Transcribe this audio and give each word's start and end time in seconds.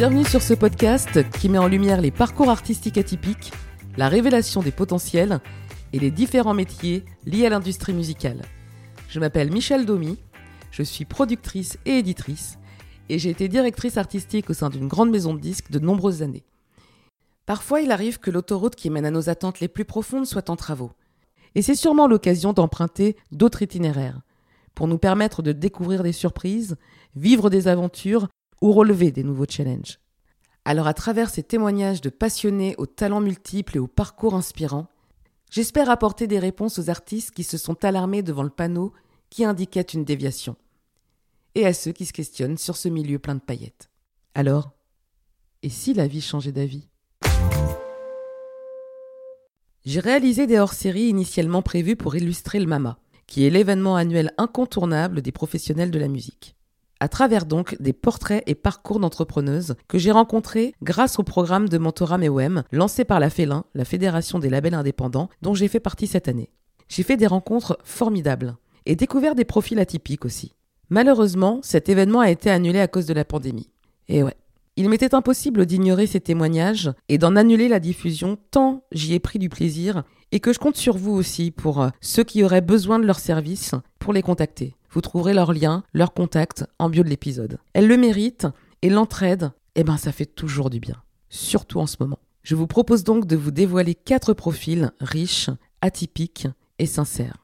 Bienvenue 0.00 0.24
sur 0.24 0.40
ce 0.40 0.54
podcast 0.54 1.30
qui 1.30 1.50
met 1.50 1.58
en 1.58 1.68
lumière 1.68 2.00
les 2.00 2.10
parcours 2.10 2.48
artistiques 2.48 2.96
atypiques, 2.96 3.52
la 3.98 4.08
révélation 4.08 4.62
des 4.62 4.70
potentiels 4.70 5.40
et 5.92 5.98
les 5.98 6.10
différents 6.10 6.54
métiers 6.54 7.04
liés 7.26 7.44
à 7.44 7.50
l'industrie 7.50 7.92
musicale. 7.92 8.40
Je 9.10 9.20
m'appelle 9.20 9.52
Michelle 9.52 9.84
Domy, 9.84 10.16
je 10.70 10.82
suis 10.82 11.04
productrice 11.04 11.76
et 11.84 11.98
éditrice 11.98 12.58
et 13.10 13.18
j'ai 13.18 13.28
été 13.28 13.46
directrice 13.48 13.98
artistique 13.98 14.48
au 14.48 14.54
sein 14.54 14.70
d'une 14.70 14.88
grande 14.88 15.10
maison 15.10 15.34
de 15.34 15.38
disques 15.38 15.70
de 15.70 15.78
nombreuses 15.78 16.22
années. 16.22 16.46
Parfois, 17.44 17.82
il 17.82 17.92
arrive 17.92 18.20
que 18.20 18.30
l'autoroute 18.30 18.76
qui 18.76 18.88
mène 18.88 19.04
à 19.04 19.10
nos 19.10 19.28
attentes 19.28 19.60
les 19.60 19.68
plus 19.68 19.84
profondes 19.84 20.24
soit 20.24 20.48
en 20.48 20.56
travaux. 20.56 20.92
Et 21.54 21.60
c'est 21.60 21.74
sûrement 21.74 22.06
l'occasion 22.06 22.54
d'emprunter 22.54 23.16
d'autres 23.32 23.60
itinéraires 23.60 24.22
pour 24.74 24.88
nous 24.88 24.96
permettre 24.96 25.42
de 25.42 25.52
découvrir 25.52 26.02
des 26.02 26.12
surprises, 26.12 26.78
vivre 27.14 27.50
des 27.50 27.68
aventures 27.68 28.28
ou 28.60 28.72
relever 28.72 29.10
des 29.10 29.24
nouveaux 29.24 29.46
challenges. 29.48 29.98
Alors 30.64 30.86
à 30.86 30.94
travers 30.94 31.30
ces 31.30 31.42
témoignages 31.42 32.00
de 32.00 32.10
passionnés 32.10 32.74
aux 32.78 32.86
talents 32.86 33.20
multiples 33.20 33.76
et 33.76 33.80
aux 33.80 33.86
parcours 33.86 34.34
inspirants, 34.34 34.88
j'espère 35.50 35.90
apporter 35.90 36.26
des 36.26 36.38
réponses 36.38 36.78
aux 36.78 36.90
artistes 36.90 37.30
qui 37.30 37.44
se 37.44 37.58
sont 37.58 37.84
alarmés 37.84 38.22
devant 38.22 38.42
le 38.42 38.50
panneau 38.50 38.92
qui 39.30 39.44
indiquait 39.44 39.80
une 39.80 40.04
déviation, 40.04 40.56
et 41.54 41.66
à 41.66 41.72
ceux 41.72 41.92
qui 41.92 42.04
se 42.04 42.12
questionnent 42.12 42.58
sur 42.58 42.76
ce 42.76 42.88
milieu 42.88 43.18
plein 43.18 43.36
de 43.36 43.40
paillettes. 43.40 43.90
Alors, 44.34 44.72
et 45.62 45.70
si 45.70 45.94
la 45.94 46.06
vie 46.06 46.20
changeait 46.20 46.52
d'avis? 46.52 46.88
J'ai 49.86 50.00
réalisé 50.00 50.46
des 50.46 50.58
hors-séries 50.58 51.08
initialement 51.08 51.62
prévues 51.62 51.96
pour 51.96 52.14
illustrer 52.16 52.60
le 52.60 52.66
MAMA, 52.66 52.98
qui 53.26 53.46
est 53.46 53.50
l'événement 53.50 53.96
annuel 53.96 54.32
incontournable 54.36 55.22
des 55.22 55.32
professionnels 55.32 55.90
de 55.90 55.98
la 55.98 56.08
musique 56.08 56.56
à 57.00 57.08
travers 57.08 57.46
donc 57.46 57.80
des 57.80 57.92
portraits 57.92 58.42
et 58.46 58.54
parcours 58.54 59.00
d'entrepreneuses 59.00 59.74
que 59.88 59.98
j'ai 59.98 60.12
rencontrés 60.12 60.74
grâce 60.82 61.18
au 61.18 61.22
programme 61.22 61.68
de 61.68 61.78
mentorat 61.78 62.18
MEOM 62.18 62.62
lancé 62.72 63.04
par 63.04 63.20
la 63.20 63.30
Félin, 63.30 63.64
la 63.74 63.84
Fédération 63.84 64.38
des 64.38 64.50
labels 64.50 64.74
indépendants, 64.74 65.30
dont 65.42 65.54
j'ai 65.54 65.68
fait 65.68 65.80
partie 65.80 66.06
cette 66.06 66.28
année. 66.28 66.50
J'ai 66.88 67.02
fait 67.02 67.16
des 67.16 67.26
rencontres 67.26 67.78
formidables 67.84 68.56
et 68.86 68.96
découvert 68.96 69.34
des 69.34 69.44
profils 69.44 69.78
atypiques 69.78 70.24
aussi. 70.24 70.54
Malheureusement, 70.90 71.60
cet 71.62 71.88
événement 71.88 72.20
a 72.20 72.30
été 72.30 72.50
annulé 72.50 72.80
à 72.80 72.88
cause 72.88 73.06
de 73.06 73.14
la 73.14 73.24
pandémie. 73.24 73.70
Et 74.08 74.22
ouais, 74.22 74.36
il 74.76 74.88
m'était 74.88 75.14
impossible 75.14 75.66
d'ignorer 75.66 76.06
ces 76.06 76.20
témoignages 76.20 76.90
et 77.08 77.18
d'en 77.18 77.36
annuler 77.36 77.68
la 77.68 77.80
diffusion 77.80 78.38
tant 78.50 78.84
j'y 78.92 79.14
ai 79.14 79.20
pris 79.20 79.38
du 79.38 79.48
plaisir 79.48 80.04
et 80.32 80.40
que 80.40 80.52
je 80.52 80.58
compte 80.58 80.76
sur 80.76 80.96
vous 80.96 81.12
aussi 81.12 81.50
pour 81.50 81.82
euh, 81.82 81.88
ceux 82.00 82.24
qui 82.24 82.42
auraient 82.44 82.60
besoin 82.60 82.98
de 82.98 83.06
leurs 83.06 83.18
services 83.18 83.74
pour 83.98 84.12
les 84.12 84.22
contacter. 84.22 84.74
Vous 84.92 85.00
trouverez 85.00 85.34
leurs 85.34 85.52
liens, 85.52 85.84
leurs 85.92 86.12
contacts 86.12 86.64
en 86.80 86.90
bio 86.90 87.04
de 87.04 87.08
l'épisode. 87.08 87.58
Elles 87.74 87.86
le 87.86 87.96
méritent 87.96 88.48
et 88.82 88.90
l'entraide, 88.90 89.52
eh 89.76 89.84
ben 89.84 89.96
ça 89.96 90.10
fait 90.10 90.26
toujours 90.26 90.68
du 90.68 90.80
bien, 90.80 90.96
surtout 91.28 91.78
en 91.78 91.86
ce 91.86 91.96
moment. 92.00 92.18
Je 92.42 92.56
vous 92.56 92.66
propose 92.66 93.04
donc 93.04 93.26
de 93.26 93.36
vous 93.36 93.52
dévoiler 93.52 93.94
quatre 93.94 94.32
profils 94.32 94.90
riches, 95.00 95.50
atypiques 95.80 96.48
et 96.80 96.86
sincères. 96.86 97.36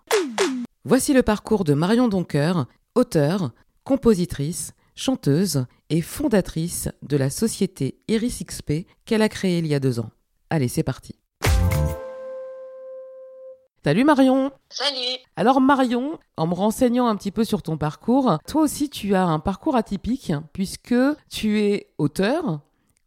Voici 0.84 1.12
le 1.12 1.22
parcours 1.22 1.62
de 1.62 1.74
Marion 1.74 2.08
Doncoeur, 2.08 2.66
auteure, 2.94 3.52
compositrice, 3.84 4.72
chanteuse 4.96 5.66
et 5.90 6.00
fondatrice 6.00 6.88
de 7.02 7.16
la 7.16 7.30
société 7.30 8.00
Iris 8.08 8.42
XP 8.44 8.86
qu'elle 9.04 9.22
a 9.22 9.28
créée 9.28 9.58
il 9.58 9.66
y 9.66 9.74
a 9.74 9.80
deux 9.80 10.00
ans. 10.00 10.10
Allez, 10.50 10.68
c'est 10.68 10.82
parti. 10.82 11.14
Salut 13.86 14.02
Marion 14.02 14.50
Salut 14.68 15.16
Alors 15.36 15.60
Marion, 15.60 16.18
en 16.36 16.48
me 16.48 16.54
renseignant 16.54 17.06
un 17.06 17.14
petit 17.14 17.30
peu 17.30 17.44
sur 17.44 17.62
ton 17.62 17.78
parcours, 17.78 18.36
toi 18.44 18.62
aussi 18.62 18.90
tu 18.90 19.14
as 19.14 19.24
un 19.24 19.38
parcours 19.38 19.76
atypique 19.76 20.32
puisque 20.52 20.96
tu 21.30 21.60
es 21.60 21.94
auteur, 21.96 22.62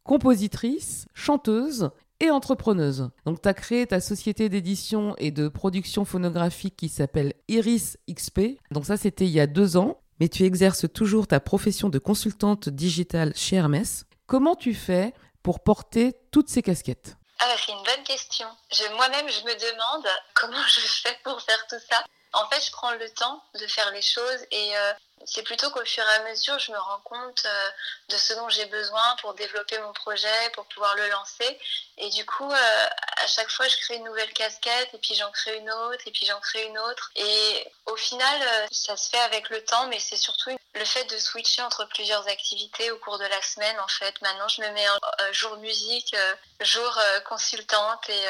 compositrice, 0.05 1.05
chanteuse 1.13 1.89
et 2.21 2.31
entrepreneuse. 2.31 3.09
Donc 3.25 3.41
tu 3.41 3.49
as 3.49 3.53
créé 3.53 3.87
ta 3.87 3.99
société 3.99 4.47
d'édition 4.47 5.15
et 5.17 5.31
de 5.31 5.49
production 5.49 6.05
phonographique 6.05 6.77
qui 6.77 6.87
s'appelle 6.87 7.33
Iris 7.49 7.97
XP. 8.09 8.57
Donc 8.71 8.85
ça 8.85 8.95
c'était 8.95 9.25
il 9.25 9.31
y 9.31 9.41
a 9.41 9.47
deux 9.47 9.75
ans, 9.75 9.97
mais 10.21 10.29
tu 10.29 10.45
exerces 10.45 10.85
toujours 10.93 11.27
ta 11.27 11.41
profession 11.41 11.89
de 11.89 11.99
consultante 11.99 12.69
digitale 12.69 13.33
chez 13.35 13.57
Hermès. 13.57 14.05
Comment 14.27 14.55
tu 14.55 14.73
fais 14.73 15.13
pour 15.43 15.59
porter 15.59 16.13
toutes 16.31 16.47
ces 16.47 16.61
casquettes? 16.61 17.18
Ah 17.39 17.47
bah, 17.47 17.55
c'est 17.57 17.71
une 17.71 17.83
bonne 17.83 18.03
question. 18.03 18.47
Moi-même, 18.95 19.29
je 19.29 19.41
me 19.41 19.55
demande 19.55 20.07
comment 20.33 20.63
je 20.67 20.79
fais 20.79 21.17
pour 21.23 21.41
faire 21.41 21.65
tout 21.67 21.79
ça. 21.89 22.03
En 22.33 22.47
fait, 22.49 22.63
je 22.63 22.71
prends 22.71 22.91
le 22.91 23.09
temps 23.09 23.43
de 23.55 23.65
faire 23.65 23.89
les 23.91 24.01
choses 24.01 24.45
et 24.51 24.77
euh, 24.77 24.93
c'est 25.25 25.43
plutôt 25.43 25.69
qu'au 25.71 25.83
fur 25.85 26.03
et 26.03 26.15
à 26.15 26.23
mesure, 26.23 26.57
je 26.59 26.71
me 26.71 26.77
rends 26.77 27.01
compte 27.01 27.43
euh, 27.45 27.69
de 28.09 28.17
ce 28.17 28.33
dont 28.33 28.49
j'ai 28.49 28.65
besoin 28.65 29.15
pour 29.21 29.33
développer 29.33 29.77
mon 29.79 29.93
projet, 29.93 30.49
pour 30.53 30.65
pouvoir 30.65 30.95
le 30.95 31.09
lancer. 31.09 31.59
Et 31.97 32.09
du 32.09 32.25
coup, 32.25 32.49
euh, 32.51 32.87
à 33.17 33.27
chaque 33.27 33.49
fois, 33.49 33.67
je 33.67 33.77
crée 33.77 33.95
une 33.95 34.05
nouvelle 34.05 34.31
casquette 34.33 34.93
et 34.93 34.97
puis 34.97 35.15
j'en 35.15 35.31
crée 35.31 35.57
une 35.57 35.69
autre 35.69 36.01
et 36.05 36.11
puis 36.11 36.25
j'en 36.25 36.39
crée 36.39 36.65
une 36.65 36.77
autre. 36.79 37.11
Et 37.15 37.71
au 37.85 37.95
final, 37.95 38.67
ça 38.71 38.95
se 38.95 39.09
fait 39.09 39.19
avec 39.19 39.49
le 39.49 39.63
temps, 39.65 39.87
mais 39.87 39.99
c'est 39.99 40.17
surtout 40.17 40.51
le 40.73 40.85
fait 40.85 41.03
de 41.05 41.17
switcher 41.17 41.61
entre 41.63 41.85
plusieurs 41.85 42.27
activités 42.27 42.91
au 42.91 42.97
cours 42.99 43.17
de 43.17 43.25
la 43.25 43.41
semaine. 43.41 43.79
En 43.79 43.87
fait, 43.87 44.21
maintenant, 44.21 44.47
je 44.47 44.61
me 44.61 44.69
mets 44.71 44.89
en 44.89 45.33
jour 45.33 45.57
musique, 45.57 46.15
jour 46.61 46.99
consultante 47.25 48.09
et, 48.09 48.25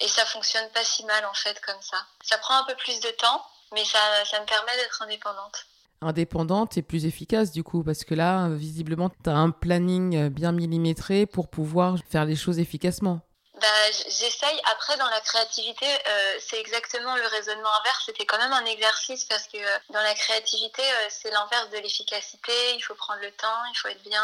et 0.00 0.08
ça 0.08 0.26
fonctionne 0.26 0.68
pas 0.70 0.84
si 0.84 1.04
mal 1.04 1.24
en 1.24 1.34
fait 1.34 1.58
comme 1.60 1.80
ça. 1.80 2.04
Ça 2.22 2.38
prend 2.38 2.56
un 2.56 2.64
peu 2.64 2.74
plus 2.76 3.00
de 3.00 3.10
temps, 3.12 3.46
mais 3.72 3.84
ça, 3.84 4.24
ça 4.26 4.40
me 4.40 4.46
permet 4.46 4.76
d'être 4.76 5.02
indépendante 5.02 5.66
indépendante 6.00 6.76
et 6.76 6.82
plus 6.82 7.06
efficace 7.06 7.52
du 7.52 7.62
coup 7.62 7.82
parce 7.82 8.04
que 8.04 8.14
là 8.14 8.48
visiblement 8.50 9.10
tu 9.10 9.30
as 9.30 9.36
un 9.36 9.50
planning 9.50 10.28
bien 10.28 10.52
millimétré 10.52 11.26
pour 11.26 11.48
pouvoir 11.48 11.96
faire 12.08 12.24
les 12.24 12.36
choses 12.36 12.58
efficacement. 12.58 13.20
Bah, 13.64 13.90
j'essaye. 13.90 14.60
Après, 14.64 14.96
dans 14.98 15.08
la 15.08 15.20
créativité, 15.20 15.86
euh, 15.86 16.38
c'est 16.38 16.60
exactement 16.60 17.16
le 17.16 17.26
raisonnement 17.28 17.70
inverse. 17.80 18.02
C'était 18.04 18.26
quand 18.26 18.36
même 18.36 18.52
un 18.52 18.64
exercice 18.66 19.24
parce 19.24 19.46
que 19.46 19.56
euh, 19.56 19.78
dans 19.90 20.02
la 20.02 20.14
créativité, 20.14 20.82
euh, 20.82 21.06
c'est 21.08 21.30
l'inverse 21.30 21.70
de 21.70 21.78
l'efficacité. 21.78 22.52
Il 22.74 22.80
faut 22.80 22.94
prendre 22.94 23.22
le 23.22 23.30
temps, 23.30 23.64
il 23.72 23.78
faut 23.78 23.88
être 23.88 24.02
bien. 24.02 24.22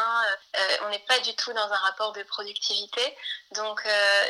on 0.85 0.89
n'est 0.91 1.05
pas 1.09 1.21
du 1.21 1.35
tout 1.37 1.53
dans 1.53 1.73
un 1.73 1.79
rapport 1.79 2.13
de 2.13 2.23
productivité. 2.25 3.17
Donc, 3.53 3.81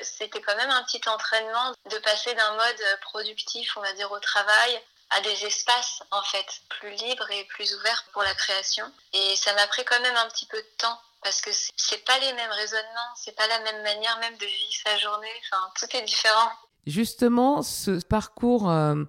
c'était 0.02 0.40
quand 0.40 0.56
même 0.56 0.70
un 0.70 0.82
petit 0.84 1.00
entraînement 1.08 1.72
de 1.90 1.98
passer 1.98 2.34
d'un 2.34 2.52
mode 2.52 2.98
productif, 3.02 3.76
on 3.76 3.80
va 3.80 3.92
dire, 3.94 4.10
au 4.12 4.18
travail 4.20 4.80
à 5.10 5.20
des 5.22 5.44
espaces 5.44 6.02
en 6.10 6.22
fait 6.22 6.46
plus 6.68 6.90
libres 6.90 7.30
et 7.30 7.44
plus 7.44 7.74
ouverts 7.74 8.04
pour 8.12 8.22
la 8.22 8.34
création. 8.34 8.84
Et 9.12 9.36
ça 9.36 9.52
m'a 9.54 9.66
pris 9.66 9.84
quand 9.84 10.00
même 10.00 10.16
un 10.16 10.28
petit 10.28 10.46
peu 10.46 10.58
de 10.58 10.76
temps 10.78 10.98
parce 11.22 11.40
que 11.40 11.50
c'est 11.52 12.04
pas 12.04 12.18
les 12.18 12.32
mêmes 12.32 12.50
raisonnements, 12.50 13.12
c'est 13.16 13.36
pas 13.36 13.46
la 13.48 13.58
même 13.60 13.82
manière 13.82 14.18
même 14.20 14.36
de 14.38 14.46
vivre 14.46 14.82
sa 14.84 14.96
journée. 14.96 15.28
Enfin, 15.44 15.62
tout 15.78 15.96
est 15.96 16.02
différent. 16.02 16.50
Justement, 16.86 17.62
ce 17.62 18.02
parcours 18.04 18.70
euh, 18.70 19.04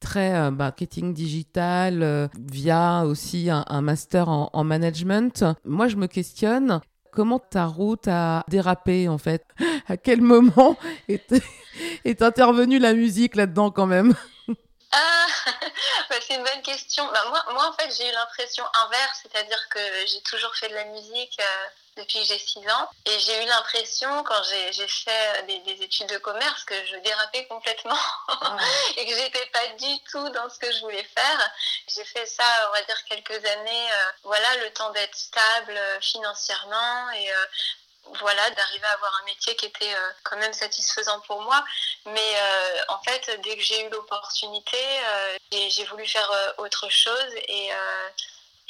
très 0.00 0.34
euh, 0.34 0.50
marketing 0.50 1.12
digital 1.12 2.02
euh, 2.02 2.28
via 2.38 3.04
aussi 3.04 3.48
un, 3.50 3.80
master 3.80 4.28
en, 4.28 4.50
en, 4.52 4.64
management, 4.64 5.44
moi 5.64 5.88
je 5.88 5.96
me 5.96 6.06
questionne. 6.06 6.80
Comment 7.10 7.40
ta 7.40 7.64
route 7.64 8.06
a 8.06 8.44
dérapé 8.48 9.08
en 9.08 9.18
fait? 9.18 9.44
À 9.88 9.96
quel 9.96 10.20
moment 10.20 10.76
est, 11.08 11.34
est 12.04 12.22
intervenue 12.22 12.78
la 12.78 12.94
musique 12.94 13.34
là-dedans 13.34 13.70
quand 13.70 13.86
même? 13.86 14.14
Ah, 14.90 15.26
bah, 16.10 16.16
c'est 16.26 16.34
une 16.34 16.44
bonne 16.44 16.62
question. 16.62 17.06
Bah, 17.12 17.24
moi, 17.28 17.44
moi, 17.52 17.68
en 17.68 17.72
fait, 17.74 17.94
j'ai 17.94 18.08
eu 18.08 18.12
l'impression 18.12 18.64
inverse, 18.84 19.20
c'est-à-dire 19.22 19.68
que 19.68 20.06
j'ai 20.06 20.20
toujours 20.22 20.54
fait 20.56 20.68
de 20.68 20.74
la 20.74 20.84
musique 20.84 21.38
euh, 21.40 21.66
depuis 21.98 22.20
que 22.20 22.24
j'ai 22.26 22.38
6 22.38 22.60
ans. 22.70 22.90
Et 23.04 23.18
j'ai 23.18 23.42
eu 23.42 23.46
l'impression, 23.46 24.24
quand 24.24 24.42
j'ai 24.44 24.88
fait 24.88 25.46
des, 25.46 25.82
études 25.82 26.08
de 26.08 26.18
commerce, 26.18 26.64
que 26.64 26.74
je 26.86 26.96
dérapais 26.96 27.46
complètement 27.46 27.98
ah. 28.28 28.56
et 28.96 29.06
que 29.06 29.14
j'étais 29.14 29.46
pas 29.46 29.66
du 29.78 30.00
tout 30.10 30.28
dans 30.30 30.48
ce 30.48 30.58
que 30.58 30.72
je 30.72 30.80
voulais 30.80 31.04
faire. 31.04 31.50
J'ai 31.94 32.04
fait 32.04 32.24
ça, 32.24 32.44
on 32.68 32.72
va 32.72 32.82
dire, 32.82 33.04
quelques 33.04 33.44
années, 33.44 33.92
euh, 33.92 34.10
voilà, 34.24 34.56
le 34.56 34.72
temps 34.72 34.90
d'être 34.90 35.16
stable 35.16 35.76
euh, 35.76 36.00
financièrement 36.00 37.10
et 37.10 37.30
voilà, 38.20 38.50
d'arriver 38.50 38.86
à 38.86 38.92
avoir 38.92 39.20
un 39.22 39.24
métier 39.24 39.54
qui 39.56 39.66
était 39.66 39.94
euh, 39.94 40.10
quand 40.24 40.36
même 40.36 40.52
satisfaisant 40.52 41.20
pour 41.20 41.42
moi. 41.42 41.64
Mais 42.06 42.20
euh, 42.36 42.82
en 42.88 43.02
fait, 43.02 43.30
dès 43.42 43.56
que 43.56 43.62
j'ai 43.62 43.86
eu 43.86 43.90
l'opportunité, 43.90 44.76
euh, 44.76 45.38
j'ai 45.68 45.84
voulu 45.84 46.06
faire 46.06 46.30
autre 46.58 46.88
chose. 46.88 47.34
Et, 47.48 47.70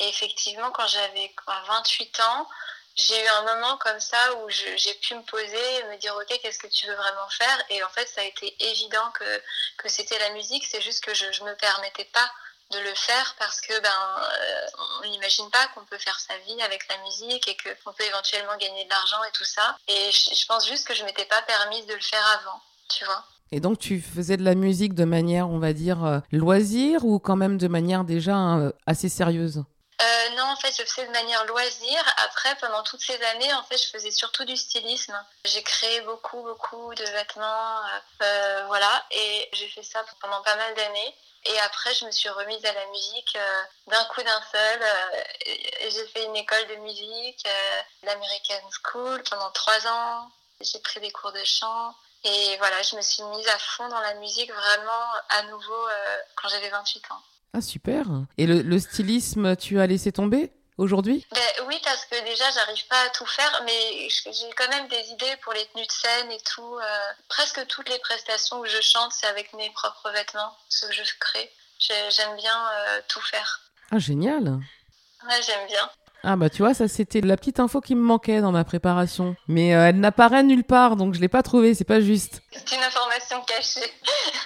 effectivement, 0.01 0.71
quand 0.71 0.87
j'avais 0.87 1.35
28 1.67 2.21
ans, 2.21 2.49
j'ai 2.95 3.21
eu 3.25 3.29
un 3.29 3.43
moment 3.43 3.77
comme 3.79 4.01
ça 4.01 4.35
où 4.37 4.49
j'ai 4.49 4.95
pu 5.03 5.15
me 5.15 5.23
poser 5.23 5.77
et 5.77 5.85
me 5.85 5.97
dire, 5.97 6.15
OK, 6.17 6.39
qu'est-ce 6.41 6.59
que 6.59 6.69
tu 6.69 6.87
veux 6.87 6.95
vraiment 6.95 7.29
faire? 7.31 7.65
Et 7.71 7.83
en 7.83 7.89
fait, 7.89 8.07
ça 8.07 8.21
a 8.21 8.25
été 8.25 8.55
évident 8.61 9.11
que, 9.13 9.43
que 9.77 9.89
c'était 9.89 10.19
la 10.19 10.31
musique. 10.31 10.65
C'est 10.67 10.81
juste 10.81 11.05
que 11.05 11.15
je 11.15 11.25
ne 11.43 11.51
me 11.51 11.57
permettais 11.57 12.05
pas 12.07 12.31
de 12.73 12.79
le 12.79 12.95
faire 12.95 13.35
parce 13.39 13.61
que 13.61 13.81
ben 13.81 13.89
euh, 13.89 14.67
on 15.03 15.09
n'imagine 15.09 15.49
pas 15.51 15.67
qu'on 15.75 15.85
peut 15.87 15.99
faire 15.99 16.19
sa 16.21 16.37
vie 16.39 16.61
avec 16.63 16.87
la 16.89 16.99
musique 17.05 17.49
et 17.49 17.57
qu'on 17.57 17.93
peut 17.93 18.05
éventuellement 18.05 18.57
gagner 18.59 18.85
de 18.85 18.91
l'argent 18.91 19.23
et 19.25 19.33
tout 19.33 19.45
ça. 19.45 19.77
Et 19.89 20.11
je, 20.11 20.47
pense 20.47 20.69
juste 20.69 20.87
que 20.87 20.95
je 20.95 21.05
m'étais 21.05 21.25
pas 21.25 21.41
permise 21.43 21.87
de 21.87 21.95
le 21.95 22.01
faire 22.01 22.25
avant, 22.41 22.61
tu 22.89 23.05
vois. 23.05 23.25
Et 23.53 23.61
donc 23.61 23.79
tu 23.79 24.01
faisais 24.01 24.37
de 24.37 24.45
la 24.45 24.55
musique 24.55 24.95
de 24.95 25.05
manière, 25.05 25.49
on 25.49 25.59
va 25.59 25.73
dire, 25.73 26.05
euh, 26.05 26.19
loisir 26.31 27.05
ou 27.05 27.19
quand 27.19 27.37
même 27.37 27.57
de 27.57 27.69
manière 27.69 28.05
déjà 28.05 28.57
euh, 28.57 28.73
assez 28.87 29.09
sérieuse? 29.09 29.65
Euh, 30.01 30.29
non, 30.37 30.45
en 30.45 30.57
fait, 30.57 30.73
je 30.77 30.85
faisais 30.85 31.07
de 31.07 31.13
manière 31.13 31.45
loisir. 31.47 32.01
Après, 32.19 32.55
pendant 32.57 32.83
toutes 32.85 33.01
ces 33.01 33.21
années, 33.25 33.53
en 33.55 33.65
fait, 33.65 33.77
je 33.77 33.89
faisais 33.89 34.13
surtout 34.13 34.45
du 34.45 34.57
stylisme. 34.57 35.19
J'ai 35.45 35.63
créé 35.63 36.01
beaucoup, 36.03 36.41
beaucoup 36.43 36.95
de 36.95 37.05
vêtements, 37.05 37.81
euh, 38.23 38.65
voilà, 38.67 39.05
et 39.11 39.49
j'ai 39.53 39.69
fait 39.69 39.83
ça 39.83 40.05
pendant 40.21 40.41
pas 40.43 40.55
mal 40.55 40.75
d'années. 40.75 41.15
Et 41.47 41.59
après, 41.61 41.95
je 41.95 42.05
me 42.05 42.11
suis 42.13 42.29
remise 42.29 42.65
à 42.65 42.73
la 42.73 42.87
musique 42.87 43.37
euh, 43.37 43.63
d'un 43.89 44.05
coup 44.07 44.23
d'un 44.23 44.43
seul. 44.53 44.81
J'ai 45.89 46.07
fait 46.09 46.25
une 46.25 46.37
école 46.37 46.67
de 46.69 46.77
musique, 46.77 47.49
l'American 48.05 48.71
School, 48.85 49.23
pendant 49.25 49.51
trois 49.51 49.87
ans. 49.89 50.31
J'ai 50.61 50.79
pris 50.81 51.01
des 51.01 51.11
cours 51.11 51.33
de 51.33 51.45
chant. 51.45 51.95
Et 52.25 52.57
voilà, 52.59 52.83
je 52.83 52.97
me 52.97 53.03
suis 53.03 53.23
mise 53.25 53.49
à 53.49 53.59
fond 53.59 53.89
dans 53.89 54.01
la 54.01 54.15
musique 54.15 54.53
vraiment 54.53 55.13
à 55.29 55.43
nouveau 55.45 55.89
quand 56.37 56.49
j'avais 56.49 56.69
28 56.69 57.11
ans. 57.13 57.23
Ah 57.55 57.61
super. 57.61 58.07
Et 58.37 58.47
le 58.47 58.79
stylisme, 58.79 59.57
tu 59.57 59.81
as 59.81 59.87
laissé 59.87 60.13
tomber 60.13 60.53
aujourd'hui? 60.79 61.27
Ben, 61.33 61.67
Oui, 61.67 61.77
parce 61.85 62.07
que 62.07 62.25
déjà, 62.25 62.45
j'arrive 62.55 62.87
pas 62.89 63.01
à 63.05 63.09
tout 63.11 63.27
faire, 63.27 63.63
mais 63.67 64.09
j'ai 64.09 64.51
quand 64.57 64.69
même 64.71 64.89
des 64.89 65.11
idées 65.11 65.37
pour 65.43 65.53
les 65.53 65.67
tenues 65.67 65.87
de 65.87 65.93
scène 65.93 66.31
et 66.31 66.41
tout. 66.55 66.77
Euh, 66.77 67.13
presque 67.29 67.67
toutes 67.67 67.89
les 67.91 67.99
prestations 67.99 68.61
où 68.61 68.65
je 68.65 68.81
chante, 68.81 69.13
c'est 69.13 69.27
avec 69.27 69.53
mes 69.55 69.69
propres 69.71 70.11
vêtements, 70.11 70.57
ce 70.69 70.87
que 70.87 70.93
je 70.93 71.03
crée. 71.21 71.51
J'aime 71.79 72.37
bien 72.37 72.57
euh, 72.57 73.01
tout 73.09 73.21
faire. 73.21 73.61
Ah, 73.91 73.99
génial 73.99 74.61
Ouais, 75.29 75.41
j'aime 75.45 75.67
bien. 75.67 75.91
Ah 76.25 76.35
bah 76.35 76.51
tu 76.51 76.63
vois, 76.63 76.75
ça 76.75 76.89
c'était 76.89 77.21
la 77.21 77.37
petite 77.37 77.61
info 77.61 77.81
qui 77.81 77.95
me 77.95 78.01
manquait 78.01 78.41
dans 78.41 78.51
ma 78.51 78.65
préparation. 78.65 79.37
Mais 79.47 79.75
euh, 79.75 79.89
elle 79.89 80.01
n'apparaît 80.01 80.43
nulle 80.43 80.65
part, 80.65 80.97
donc 80.97 81.15
je 81.15 81.21
l'ai 81.21 81.29
pas 81.29 81.43
trouvée, 81.45 81.75
c'est 81.75 81.85
pas 81.85 82.01
juste. 82.01 82.43
C'est 82.51 82.73
une 82.75 82.83
information 82.83 83.41
cachée. 83.43 83.93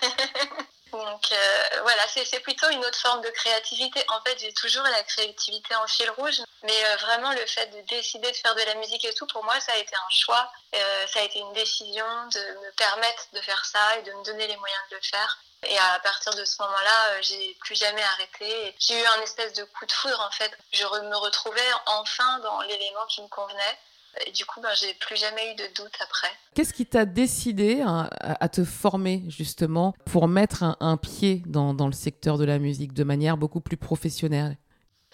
Donc 1.13 1.31
euh, 1.31 1.81
voilà, 1.83 2.03
c'est 2.09 2.41
plutôt 2.41 2.71
une 2.71 2.83
autre 2.87 2.99
forme 2.99 3.21
de 3.21 3.29
créativité. 3.29 4.03
En 4.09 4.23
fait, 4.23 4.39
j'ai 4.39 4.53
toujours 4.55 4.85
la 4.85 5.03
créativité 5.03 5.75
en 5.75 5.87
fil 5.87 6.09
rouge, 6.13 6.41
mais 6.63 6.87
euh, 6.87 6.97
vraiment 6.97 7.33
le 7.33 7.45
fait 7.45 7.67
de 7.67 7.83
décider 7.83 8.31
de 8.31 8.37
faire 8.37 8.55
de 8.55 8.63
la 8.63 8.75
musique 8.77 9.05
et 9.05 9.13
tout, 9.13 9.27
pour 9.27 9.45
moi, 9.45 9.61
ça 9.61 9.73
a 9.73 9.77
été 9.77 9.95
un 9.95 10.11
choix, 10.11 10.51
euh, 10.75 11.07
ça 11.09 11.21
a 11.21 11.23
été 11.25 11.39
une 11.39 11.53
décision 11.53 12.07
de 12.33 12.41
me 12.65 12.71
permettre 12.77 13.27
de 13.35 13.43
faire 13.43 13.63
ça 13.67 13.99
et 13.99 14.03
de 14.05 14.13
me 14.13 14.25
donner 14.25 14.47
les 14.47 14.57
moyens 14.57 14.83
de 14.91 14.97
le 14.97 15.03
faire. 15.03 15.39
Et 15.67 15.79
à 15.79 15.99
partir 15.99 16.35
de 16.35 16.45
ce 16.47 16.63
moment-là, 16.63 17.21
j'ai 17.21 17.57
plus 17.61 17.77
jamais 17.77 18.03
arrêté. 18.03 18.75
J'ai 18.81 18.99
eu 18.99 19.07
un 19.07 19.21
espèce 19.21 19.53
de 19.53 19.65
coup 19.65 19.85
de 19.85 19.93
foudre 19.93 20.21
en 20.21 20.31
fait. 20.31 20.51
Je 20.73 20.85
me 20.85 21.17
retrouvais 21.17 21.73
enfin 21.87 22.39
dans 22.39 22.63
l'élément 22.63 23.05
qui 23.07 23.21
me 23.21 23.29
convenait. 23.29 23.79
Et 24.27 24.31
du 24.33 24.45
coup, 24.45 24.61
ben, 24.61 24.71
j'ai 24.75 24.93
plus 24.95 25.17
jamais 25.17 25.53
eu 25.53 25.55
de 25.55 25.67
doute 25.75 25.95
après. 26.01 26.31
Qu'est-ce 26.55 26.75
qui 26.75 26.87
t'a 26.87 27.05
décidé 27.05 27.83
à, 27.83 28.49
te 28.49 28.65
former 28.65 29.23
justement 29.29 29.95
pour 30.05 30.29
mettre 30.29 30.77
un, 30.81 30.97
pied 30.97 31.43
dans, 31.47 31.75
dans, 31.75 31.87
le 31.87 31.93
secteur 31.93 32.37
de 32.37 32.45
la 32.45 32.59
musique 32.59 32.93
de 32.93 33.05
manière 33.05 33.37
beaucoup 33.37 33.61
plus 33.61 33.77
professionnelle? 33.77 34.57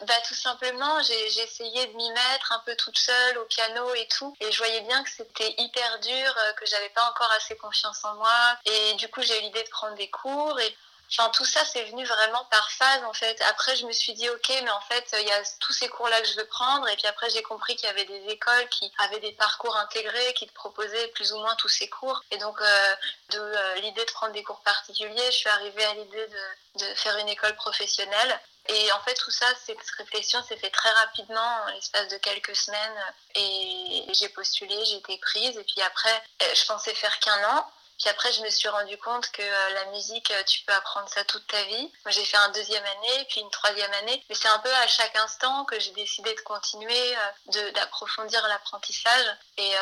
Bah, 0.06 0.14
tout 0.26 0.34
simplement, 0.34 1.02
j'ai 1.02 1.42
essayé 1.42 1.86
de 1.86 1.96
m'y 1.96 2.08
mettre 2.10 2.52
un 2.52 2.62
peu 2.64 2.76
toute 2.76 2.96
seule 2.96 3.38
au 3.38 3.44
piano 3.46 3.94
et 3.94 4.06
tout. 4.06 4.32
Et 4.40 4.52
je 4.52 4.58
voyais 4.58 4.80
bien 4.82 5.02
que 5.02 5.10
c'était 5.10 5.54
hyper 5.58 5.98
dur, 6.00 6.12
euh, 6.12 6.52
que 6.52 6.66
j'avais 6.66 6.88
pas 6.90 7.08
encore 7.10 7.30
assez 7.36 7.56
confiance 7.56 8.04
en 8.04 8.14
moi. 8.14 8.58
Et 8.64 8.94
du 8.94 9.08
coup, 9.08 9.22
j'ai 9.22 9.36
eu 9.38 9.42
l'idée 9.42 9.62
de 9.62 9.68
prendre 9.70 9.96
des 9.96 10.08
cours. 10.08 10.58
Et 10.60 10.76
Enfin, 11.10 11.30
tout 11.30 11.44
ça, 11.44 11.64
c'est 11.64 11.84
venu 11.84 12.04
vraiment 12.04 12.44
par 12.50 12.70
phase, 12.70 13.02
en 13.04 13.14
fait. 13.14 13.40
Après, 13.48 13.74
je 13.76 13.86
me 13.86 13.92
suis 13.92 14.12
dit, 14.12 14.28
OK, 14.28 14.48
mais 14.62 14.70
en 14.70 14.80
fait, 14.82 15.16
il 15.18 15.26
y 15.26 15.32
a 15.32 15.42
tous 15.58 15.72
ces 15.72 15.88
cours-là 15.88 16.20
que 16.20 16.28
je 16.28 16.36
veux 16.36 16.46
prendre. 16.46 16.86
Et 16.88 16.96
puis 16.96 17.06
après, 17.06 17.30
j'ai 17.30 17.42
compris 17.42 17.76
qu'il 17.76 17.86
y 17.86 17.90
avait 17.90 18.04
des 18.04 18.26
écoles 18.28 18.68
qui 18.68 18.92
avaient 18.98 19.20
des 19.20 19.32
parcours 19.32 19.74
intégrés, 19.76 20.34
qui 20.34 20.46
te 20.46 20.52
proposaient 20.52 21.08
plus 21.08 21.32
ou 21.32 21.38
moins 21.38 21.54
tous 21.56 21.68
ces 21.68 21.88
cours. 21.88 22.22
Et 22.30 22.36
donc, 22.36 22.60
euh, 22.60 22.94
de 23.30 23.38
euh, 23.38 23.74
l'idée 23.76 24.04
de 24.04 24.10
prendre 24.10 24.32
des 24.34 24.42
cours 24.42 24.60
particuliers, 24.60 25.26
je 25.26 25.36
suis 25.36 25.48
arrivée 25.48 25.84
à 25.84 25.94
l'idée 25.94 26.26
de, 26.26 26.94
faire 26.94 27.16
une 27.18 27.28
école 27.28 27.56
professionnelle. 27.56 28.40
Et 28.68 28.92
en 28.92 29.00
fait, 29.00 29.14
tout 29.14 29.30
ça, 29.30 29.46
cette 29.66 29.78
réflexion 29.96 30.42
s'est 30.44 30.58
fait 30.58 30.70
très 30.70 30.90
rapidement, 30.90 31.62
en 31.64 31.70
l'espace 31.72 32.08
de 32.08 32.18
quelques 32.18 32.54
semaines. 32.54 33.04
Et 33.34 34.04
j'ai 34.12 34.28
postulé, 34.28 34.84
j'ai 34.84 34.96
été 34.96 35.16
prise. 35.18 35.56
Et 35.56 35.64
puis 35.64 35.80
après, 35.82 36.22
euh, 36.42 36.54
je 36.54 36.66
pensais 36.66 36.94
faire 36.94 37.18
qu'un 37.18 37.56
an. 37.56 37.66
Puis 37.98 38.08
après, 38.08 38.32
je 38.32 38.42
me 38.42 38.50
suis 38.50 38.68
rendu 38.68 38.96
compte 38.98 39.28
que 39.32 39.42
euh, 39.42 39.74
la 39.74 39.86
musique, 39.90 40.30
euh, 40.30 40.42
tu 40.46 40.64
peux 40.64 40.72
apprendre 40.72 41.08
ça 41.08 41.24
toute 41.24 41.44
ta 41.48 41.60
vie. 41.64 41.92
Moi, 42.04 42.12
j'ai 42.12 42.24
fait 42.24 42.36
un 42.36 42.50
deuxième 42.50 42.84
année, 42.84 43.26
puis 43.28 43.40
une 43.40 43.50
troisième 43.50 43.92
année. 43.94 44.24
Mais 44.28 44.36
c'est 44.36 44.48
un 44.48 44.58
peu 44.60 44.72
à 44.72 44.86
chaque 44.86 45.16
instant 45.16 45.64
que 45.64 45.80
j'ai 45.80 45.90
décidé 45.90 46.32
de 46.32 46.40
continuer, 46.42 47.16
euh, 47.16 47.72
d'approfondir 47.72 48.46
l'apprentissage. 48.46 49.26
Et 49.56 49.72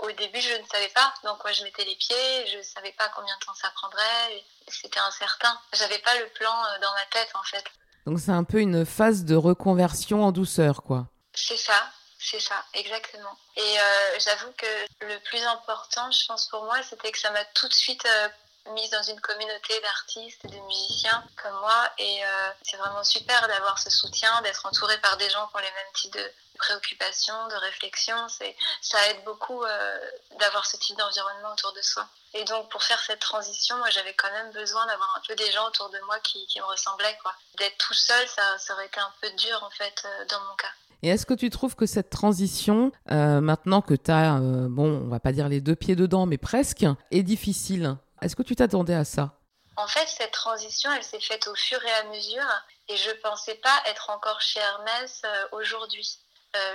au 0.00 0.10
début, 0.12 0.40
je 0.40 0.54
ne 0.54 0.66
savais 0.66 0.88
pas 0.88 1.12
dans 1.22 1.36
quoi 1.36 1.52
je 1.52 1.62
mettais 1.64 1.84
les 1.84 1.94
pieds. 1.96 2.46
Je 2.50 2.56
ne 2.56 2.62
savais 2.62 2.92
pas 2.92 3.10
combien 3.14 3.34
de 3.36 3.44
temps 3.44 3.54
ça 3.54 3.70
prendrait. 3.74 4.44
C'était 4.68 4.98
incertain. 5.00 5.60
J'avais 5.74 5.98
pas 5.98 6.14
le 6.18 6.26
plan 6.30 6.54
dans 6.80 6.92
ma 6.94 7.04
tête, 7.10 7.28
en 7.34 7.42
fait. 7.42 7.64
Donc 8.06 8.18
c'est 8.18 8.32
un 8.32 8.44
peu 8.44 8.60
une 8.60 8.86
phase 8.86 9.24
de 9.24 9.36
reconversion 9.36 10.24
en 10.24 10.32
douceur, 10.32 10.82
quoi. 10.82 11.06
C'est 11.34 11.58
ça. 11.58 11.90
C'est 12.28 12.40
ça, 12.40 12.64
exactement. 12.74 13.38
Et 13.54 13.78
euh, 13.78 14.18
j'avoue 14.18 14.50
que 14.58 14.66
le 15.02 15.16
plus 15.20 15.40
important, 15.44 16.10
je 16.10 16.26
pense 16.26 16.48
pour 16.48 16.64
moi, 16.64 16.82
c'était 16.82 17.12
que 17.12 17.20
ça 17.20 17.30
m'a 17.30 17.44
tout 17.44 17.68
de 17.68 17.72
suite 17.72 18.04
euh, 18.04 18.28
mise 18.72 18.90
dans 18.90 19.02
une 19.04 19.20
communauté 19.20 19.80
d'artistes 19.80 20.44
et 20.44 20.48
de 20.48 20.58
musiciens 20.58 21.22
comme 21.40 21.56
moi. 21.60 21.88
Et 21.98 22.24
euh, 22.24 22.50
c'est 22.64 22.78
vraiment 22.78 23.04
super 23.04 23.46
d'avoir 23.46 23.78
ce 23.78 23.90
soutien, 23.90 24.42
d'être 24.42 24.66
entouré 24.66 24.98
par 24.98 25.16
des 25.18 25.30
gens 25.30 25.46
qui 25.46 25.54
ont 25.54 25.60
les 25.60 25.70
mêmes 25.70 25.92
types 25.94 26.14
de 26.14 26.32
préoccupations, 26.58 27.46
de 27.46 27.54
réflexions. 27.54 28.26
Ça 28.80 29.06
aide 29.08 29.22
beaucoup 29.22 29.64
d'avoir 30.40 30.66
ce 30.66 30.76
type 30.78 30.96
d'environnement 30.96 31.52
autour 31.52 31.74
de 31.74 31.82
soi. 31.82 32.08
Et 32.34 32.42
donc 32.44 32.68
pour 32.70 32.82
faire 32.82 33.00
cette 33.06 33.20
transition, 33.20 33.76
moi 33.76 33.90
j'avais 33.90 34.14
quand 34.14 34.32
même 34.32 34.50
besoin 34.50 34.84
d'avoir 34.86 35.14
un 35.16 35.20
peu 35.28 35.36
des 35.36 35.52
gens 35.52 35.66
autour 35.68 35.90
de 35.90 36.00
moi 36.06 36.18
qui, 36.20 36.48
me 36.56 36.64
ressemblaient. 36.64 37.18
D'être 37.58 37.78
tout 37.78 37.94
seul, 37.94 38.26
ça 38.28 38.56
aurait 38.72 38.86
été 38.86 38.98
un 38.98 39.12
peu 39.20 39.30
dur 39.32 39.62
en 39.62 39.70
fait 39.70 40.04
dans 40.28 40.40
mon 40.40 40.56
cas. 40.56 40.72
Et 41.02 41.08
est-ce 41.08 41.26
que 41.26 41.34
tu 41.34 41.50
trouves 41.50 41.76
que 41.76 41.86
cette 41.86 42.10
transition, 42.10 42.92
euh, 43.10 43.40
maintenant 43.40 43.82
que 43.82 43.94
tu 43.94 44.10
as, 44.10 44.36
euh, 44.36 44.66
bon, 44.68 45.02
on 45.04 45.08
va 45.08 45.20
pas 45.20 45.32
dire 45.32 45.48
les 45.48 45.60
deux 45.60 45.76
pieds 45.76 45.96
dedans, 45.96 46.26
mais 46.26 46.38
presque, 46.38 46.84
est 47.10 47.22
difficile? 47.22 47.96
Est-ce 48.22 48.36
que 48.36 48.42
tu 48.42 48.56
t'attendais 48.56 48.94
à 48.94 49.04
ça? 49.04 49.32
En 49.76 49.86
fait, 49.86 50.06
cette 50.06 50.32
transition, 50.32 50.90
elle 50.92 51.04
s'est 51.04 51.20
faite 51.20 51.46
au 51.48 51.54
fur 51.54 51.78
et 51.84 51.92
à 51.92 52.04
mesure, 52.04 52.64
et 52.88 52.96
je 52.96 53.10
pensais 53.22 53.56
pas 53.56 53.82
être 53.90 54.10
encore 54.10 54.40
chez 54.40 54.60
Hermès 54.60 55.22
euh, 55.24 55.48
aujourd'hui. 55.52 56.18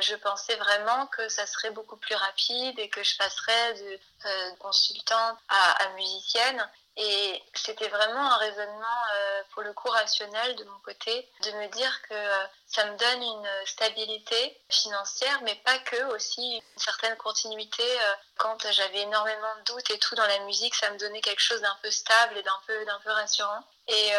je 0.01 0.13
pensais 0.17 0.55
vraiment 0.57 1.07
que 1.07 1.27
ça 1.27 1.47
serait 1.47 1.71
beaucoup 1.71 1.97
plus 1.97 2.13
rapide 2.13 2.77
et 2.77 2.87
que 2.89 3.03
je 3.03 3.17
passerais 3.17 3.73
de 3.73 4.55
consultante 4.59 5.37
à 5.49 5.89
musicienne. 5.95 6.63
Et 6.97 7.41
c'était 7.53 7.87
vraiment 7.87 8.33
un 8.33 8.37
raisonnement, 8.37 9.03
euh, 9.15 9.43
pour 9.53 9.63
le 9.63 9.71
coup, 9.73 9.89
rationnel 9.89 10.55
de 10.57 10.65
mon 10.65 10.79
côté, 10.79 11.29
de 11.43 11.51
me 11.51 11.67
dire 11.69 12.01
que 12.03 12.13
euh, 12.13 12.45
ça 12.67 12.83
me 12.85 12.97
donne 12.97 13.23
une 13.23 13.65
stabilité 13.65 14.59
financière, 14.69 15.39
mais 15.43 15.55
pas 15.55 15.79
que, 15.79 16.03
aussi 16.13 16.57
une 16.57 16.79
certaine 16.79 17.15
continuité. 17.15 17.83
Euh, 17.83 18.13
quand 18.37 18.69
j'avais 18.71 19.01
énormément 19.01 19.55
de 19.59 19.73
doutes 19.73 19.89
et 19.89 19.99
tout 19.99 20.15
dans 20.15 20.27
la 20.27 20.39
musique, 20.39 20.75
ça 20.75 20.89
me 20.91 20.97
donnait 20.97 21.21
quelque 21.21 21.41
chose 21.41 21.61
d'un 21.61 21.77
peu 21.81 21.89
stable 21.89 22.37
et 22.37 22.43
d'un 22.43 22.59
peu, 22.67 22.85
d'un 22.85 22.99
peu 22.99 23.11
rassurant. 23.11 23.63
Et 23.87 24.11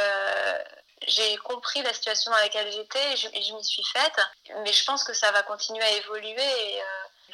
j'ai 1.09 1.37
compris 1.39 1.83
la 1.83 1.93
situation 1.93 2.31
dans 2.31 2.39
laquelle 2.39 2.71
j'étais 2.71 3.13
et 3.13 3.17
je, 3.17 3.29
je 3.29 3.55
m'y 3.55 3.65
suis 3.65 3.85
faite, 3.85 4.21
mais 4.59 4.73
je 4.73 4.85
pense 4.85 5.03
que 5.03 5.13
ça 5.13 5.31
va 5.33 5.43
continuer 5.43 5.83
à 5.83 5.91
évoluer. 5.91 6.83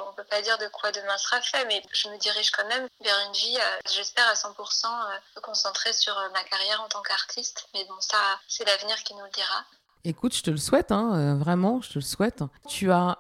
On 0.01 0.11
ne 0.11 0.17
peut 0.17 0.25
pas 0.25 0.43
dire 0.43 0.59
de 0.59 0.69
quoi 0.69 0.93
demain 0.93 1.17
sera 1.19 1.41
fait, 1.41 1.65
mais 1.67 1.83
je 1.93 2.09
me 2.09 2.17
dirige 2.19 2.51
quand 2.51 2.67
même 2.67 2.87
vers 3.01 3.19
une 3.27 3.33
vie, 3.33 3.57
euh, 3.59 3.79
j'espère, 3.93 4.27
à 4.29 4.35
100% 4.35 4.87
euh, 4.87 5.41
concentrée 5.41 5.93
sur 5.93 6.17
euh, 6.19 6.29
ma 6.33 6.43
carrière 6.45 6.83
en 6.83 6.89
tant 6.89 7.03
qu'artiste. 7.03 7.69
Mais 7.75 7.85
bon, 7.85 8.01
ça, 8.01 8.19
c'est 8.49 8.65
l'avenir 8.65 8.97
qui 9.05 9.15
nous 9.15 9.25
le 9.25 9.31
dira. 9.31 9.65
Écoute, 10.05 10.35
je 10.35 10.43
te 10.43 10.51
le 10.51 10.57
souhaite, 10.57 10.93
hein, 10.93 11.37
vraiment, 11.39 11.83
je 11.83 11.91
te 11.91 11.95
le 11.97 12.05
souhaite. 12.05 12.43
Tu 12.69 12.93
as 12.93 13.17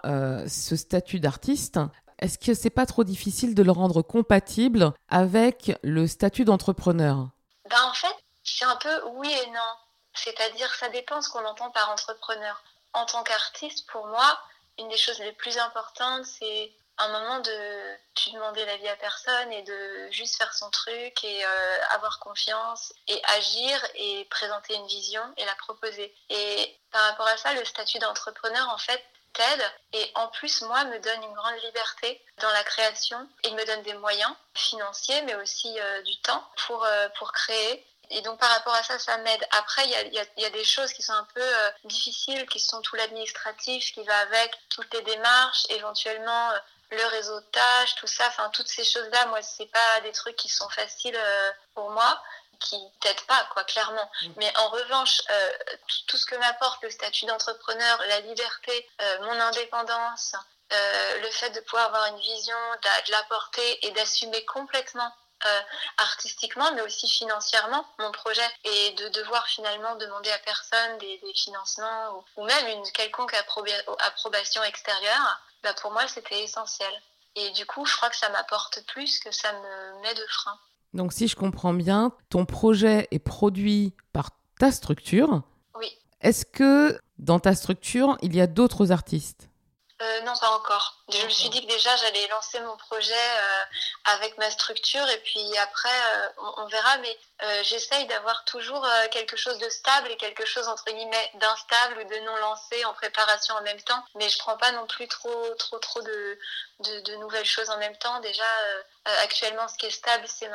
ce 0.48 0.76
statut 0.76 1.18
d'artiste. 1.18 1.78
Est-ce 2.20 2.38
que 2.38 2.54
c'est 2.54 2.70
pas 2.70 2.86
trop 2.86 3.04
difficile 3.04 3.54
de 3.54 3.62
le 3.62 3.72
rendre 3.72 4.00
compatible 4.02 4.92
avec 5.08 5.72
le 5.82 6.06
statut 6.06 6.44
d'entrepreneur? 6.44 7.28
Ben, 7.68 7.82
En 7.82 7.92
fait, 7.92 8.14
c'est 8.44 8.64
un 8.64 8.76
peu 8.76 9.02
oui 9.14 9.30
et 9.30 9.50
non. 9.50 9.72
C'est-à-dire, 10.14 10.72
ça 10.74 10.88
dépend 10.88 11.20
ce 11.20 11.28
qu'on 11.30 11.44
entend 11.44 11.70
par 11.70 11.90
entrepreneur. 11.90 12.62
En 12.92 13.04
tant 13.06 13.22
qu'artiste, 13.22 13.86
pour 13.90 14.06
moi, 14.06 14.38
une 14.78 14.88
des 14.88 14.96
choses 14.96 15.18
les 15.20 15.32
plus 15.32 15.58
importantes, 15.58 16.24
c'est 16.24 16.72
un 16.98 17.08
moment 17.08 17.38
de 17.38 17.96
tu 18.14 18.30
demander 18.30 18.64
l'avis 18.64 18.88
à 18.88 18.96
personne 18.96 19.52
et 19.52 19.62
de 19.62 20.10
juste 20.10 20.36
faire 20.36 20.52
son 20.52 20.68
truc 20.70 21.22
et 21.22 21.44
euh, 21.44 21.84
avoir 21.90 22.18
confiance 22.18 22.92
et 23.06 23.20
agir 23.36 23.80
et 23.94 24.26
présenter 24.30 24.74
une 24.74 24.86
vision 24.86 25.22
et 25.36 25.44
la 25.44 25.54
proposer. 25.54 26.12
Et 26.28 26.76
par 26.90 27.02
rapport 27.02 27.28
à 27.28 27.36
ça, 27.36 27.54
le 27.54 27.64
statut 27.64 27.98
d'entrepreneur, 28.00 28.68
en 28.70 28.78
fait, 28.78 29.02
t'aide 29.32 29.72
et 29.92 30.10
en 30.16 30.28
plus, 30.28 30.62
moi, 30.62 30.84
me 30.84 30.98
donne 30.98 31.22
une 31.22 31.34
grande 31.34 31.62
liberté 31.62 32.20
dans 32.40 32.50
la 32.50 32.64
création. 32.64 33.28
Il 33.44 33.54
me 33.54 33.64
donne 33.64 33.82
des 33.82 33.94
moyens 33.94 34.32
financiers, 34.54 35.22
mais 35.22 35.36
aussi 35.36 35.78
euh, 35.78 36.02
du 36.02 36.20
temps 36.20 36.44
pour, 36.66 36.84
euh, 36.84 37.08
pour 37.18 37.32
créer 37.32 37.86
et 38.10 38.22
donc 38.22 38.38
par 38.38 38.50
rapport 38.50 38.74
à 38.74 38.82
ça, 38.82 38.98
ça 38.98 39.18
m'aide. 39.18 39.46
Après, 39.58 39.84
il 39.84 39.90
y 39.90 39.94
a, 39.94 40.02
y, 40.04 40.18
a, 40.18 40.24
y 40.38 40.44
a, 40.44 40.50
des 40.50 40.64
choses 40.64 40.92
qui 40.92 41.02
sont 41.02 41.12
un 41.12 41.26
peu 41.34 41.42
euh, 41.42 41.70
difficiles, 41.84 42.46
qui 42.46 42.60
sont 42.60 42.80
tout 42.80 42.96
l'administratif, 42.96 43.92
qui 43.92 44.02
va 44.04 44.18
avec 44.20 44.54
toutes 44.70 44.92
les 44.94 45.02
démarches, 45.02 45.66
éventuellement 45.70 46.50
euh, 46.50 46.58
le 46.90 47.04
réseautage, 47.06 47.94
tout 47.96 48.06
ça. 48.06 48.26
Enfin, 48.28 48.48
toutes 48.50 48.68
ces 48.68 48.84
choses-là, 48.84 49.26
moi, 49.26 49.42
c'est 49.42 49.66
pas 49.66 50.00
des 50.02 50.12
trucs 50.12 50.36
qui 50.36 50.48
sont 50.48 50.68
faciles 50.70 51.16
euh, 51.16 51.50
pour 51.74 51.90
moi. 51.90 52.22
qui 52.60 52.76
t'aide 53.00 53.20
pas, 53.28 53.46
quoi, 53.52 53.62
clairement. 53.64 54.10
Mm. 54.22 54.32
Mais 54.36 54.52
en 54.56 54.68
revanche, 54.70 55.20
euh, 55.30 55.50
tout 56.08 56.16
ce 56.16 56.26
que 56.26 56.34
m'apporte 56.36 56.82
le 56.82 56.90
statut 56.90 57.26
d'entrepreneur, 57.26 58.02
la 58.08 58.20
liberté, 58.20 58.90
mon 59.20 59.38
indépendance, 59.40 60.34
le 60.70 61.30
fait 61.30 61.50
de 61.50 61.60
pouvoir 61.60 61.86
avoir 61.86 62.06
une 62.06 62.18
vision, 62.18 62.56
de, 62.82 63.06
de 63.06 63.12
la 63.12 63.22
porter 63.24 63.86
et 63.86 63.90
d'assumer 63.92 64.44
complètement 64.46 65.14
euh, 65.46 65.60
artistiquement, 65.98 66.72
mais 66.74 66.82
aussi 66.82 67.08
financièrement 67.08 67.84
mon 67.98 68.10
projet 68.10 68.48
et 68.64 68.90
de 68.92 69.08
devoir 69.08 69.46
finalement 69.46 69.94
demander 69.96 70.30
à 70.30 70.38
personne 70.38 70.98
des, 70.98 71.20
financements 71.34 72.24
ou, 72.36 72.44
même 72.44 72.66
une 72.78 72.90
quelconque 72.92 73.34
approbation 73.34 74.62
extérieure, 74.64 75.40
bah 75.62 75.74
pour 75.74 75.92
moi 75.92 76.06
c'était 76.08 76.42
essentiel. 76.42 76.92
Et 77.36 77.50
du 77.50 77.66
coup, 77.66 77.84
je 77.86 77.94
crois 77.96 78.10
que 78.10 78.16
ça 78.16 78.28
m'apporte 78.30 78.84
plus 78.88 79.20
que 79.20 79.30
ça 79.30 79.52
me 79.52 80.02
met 80.02 80.14
de 80.14 80.26
frein. 80.28 80.58
Donc 80.94 81.12
si 81.12 81.28
je 81.28 81.36
comprends 81.36 81.74
bien, 81.74 82.12
ton 82.30 82.44
projet 82.44 83.06
est 83.10 83.18
produit 83.18 83.94
par 84.12 84.30
ta 84.58 84.72
structure. 84.72 85.42
Oui. 85.74 85.96
Est-ce 86.20 86.44
que 86.44 87.00
dans 87.18 87.38
ta 87.38 87.54
structure, 87.54 88.16
il 88.22 88.34
y 88.34 88.40
a 88.40 88.46
d'autres 88.46 88.90
artistes? 88.90 89.47
Euh, 90.00 90.20
non, 90.20 90.32
pas 90.36 90.50
encore. 90.50 90.96
Je 91.08 91.24
me 91.24 91.28
suis 91.28 91.48
dit 91.48 91.60
que 91.60 91.66
déjà 91.66 91.96
j'allais 91.96 92.28
lancer 92.28 92.60
mon 92.60 92.76
projet 92.76 93.12
euh, 93.14 93.64
avec 94.14 94.38
ma 94.38 94.48
structure 94.48 95.08
et 95.08 95.18
puis 95.18 95.56
après 95.58 95.88
euh, 95.88 96.28
on, 96.58 96.66
verra. 96.66 96.98
Mais 96.98 97.18
j'essaye 97.62 98.06
d'avoir 98.06 98.44
toujours 98.44 98.86
quelque 99.10 99.36
chose 99.36 99.58
de 99.58 99.68
stable 99.68 100.10
et 100.10 100.16
quelque 100.16 100.44
chose 100.44 100.68
entre 100.68 100.84
guillemets 100.86 101.30
d'instable 101.34 102.00
ou 102.00 102.04
de 102.08 102.18
non 102.24 102.36
lancé 102.36 102.84
en 102.84 102.94
préparation 102.94 103.54
en 103.56 103.62
même 103.62 103.80
temps. 103.82 104.04
Mais 104.14 104.28
je 104.28 104.38
prends 104.38 104.56
pas 104.56 104.72
non 104.72 104.86
plus 104.86 105.08
trop 105.08 105.54
trop 105.54 105.78
trop 105.78 106.02
de, 106.02 106.38
de, 106.80 107.16
nouvelles 107.16 107.44
choses 107.44 107.70
en 107.70 107.78
même 107.78 107.96
temps. 107.96 108.20
Déjà 108.20 108.44
actuellement 109.22 109.66
ce 109.68 109.76
qui 109.78 109.86
est 109.86 109.90
stable 109.90 110.26
c'est 110.28 110.50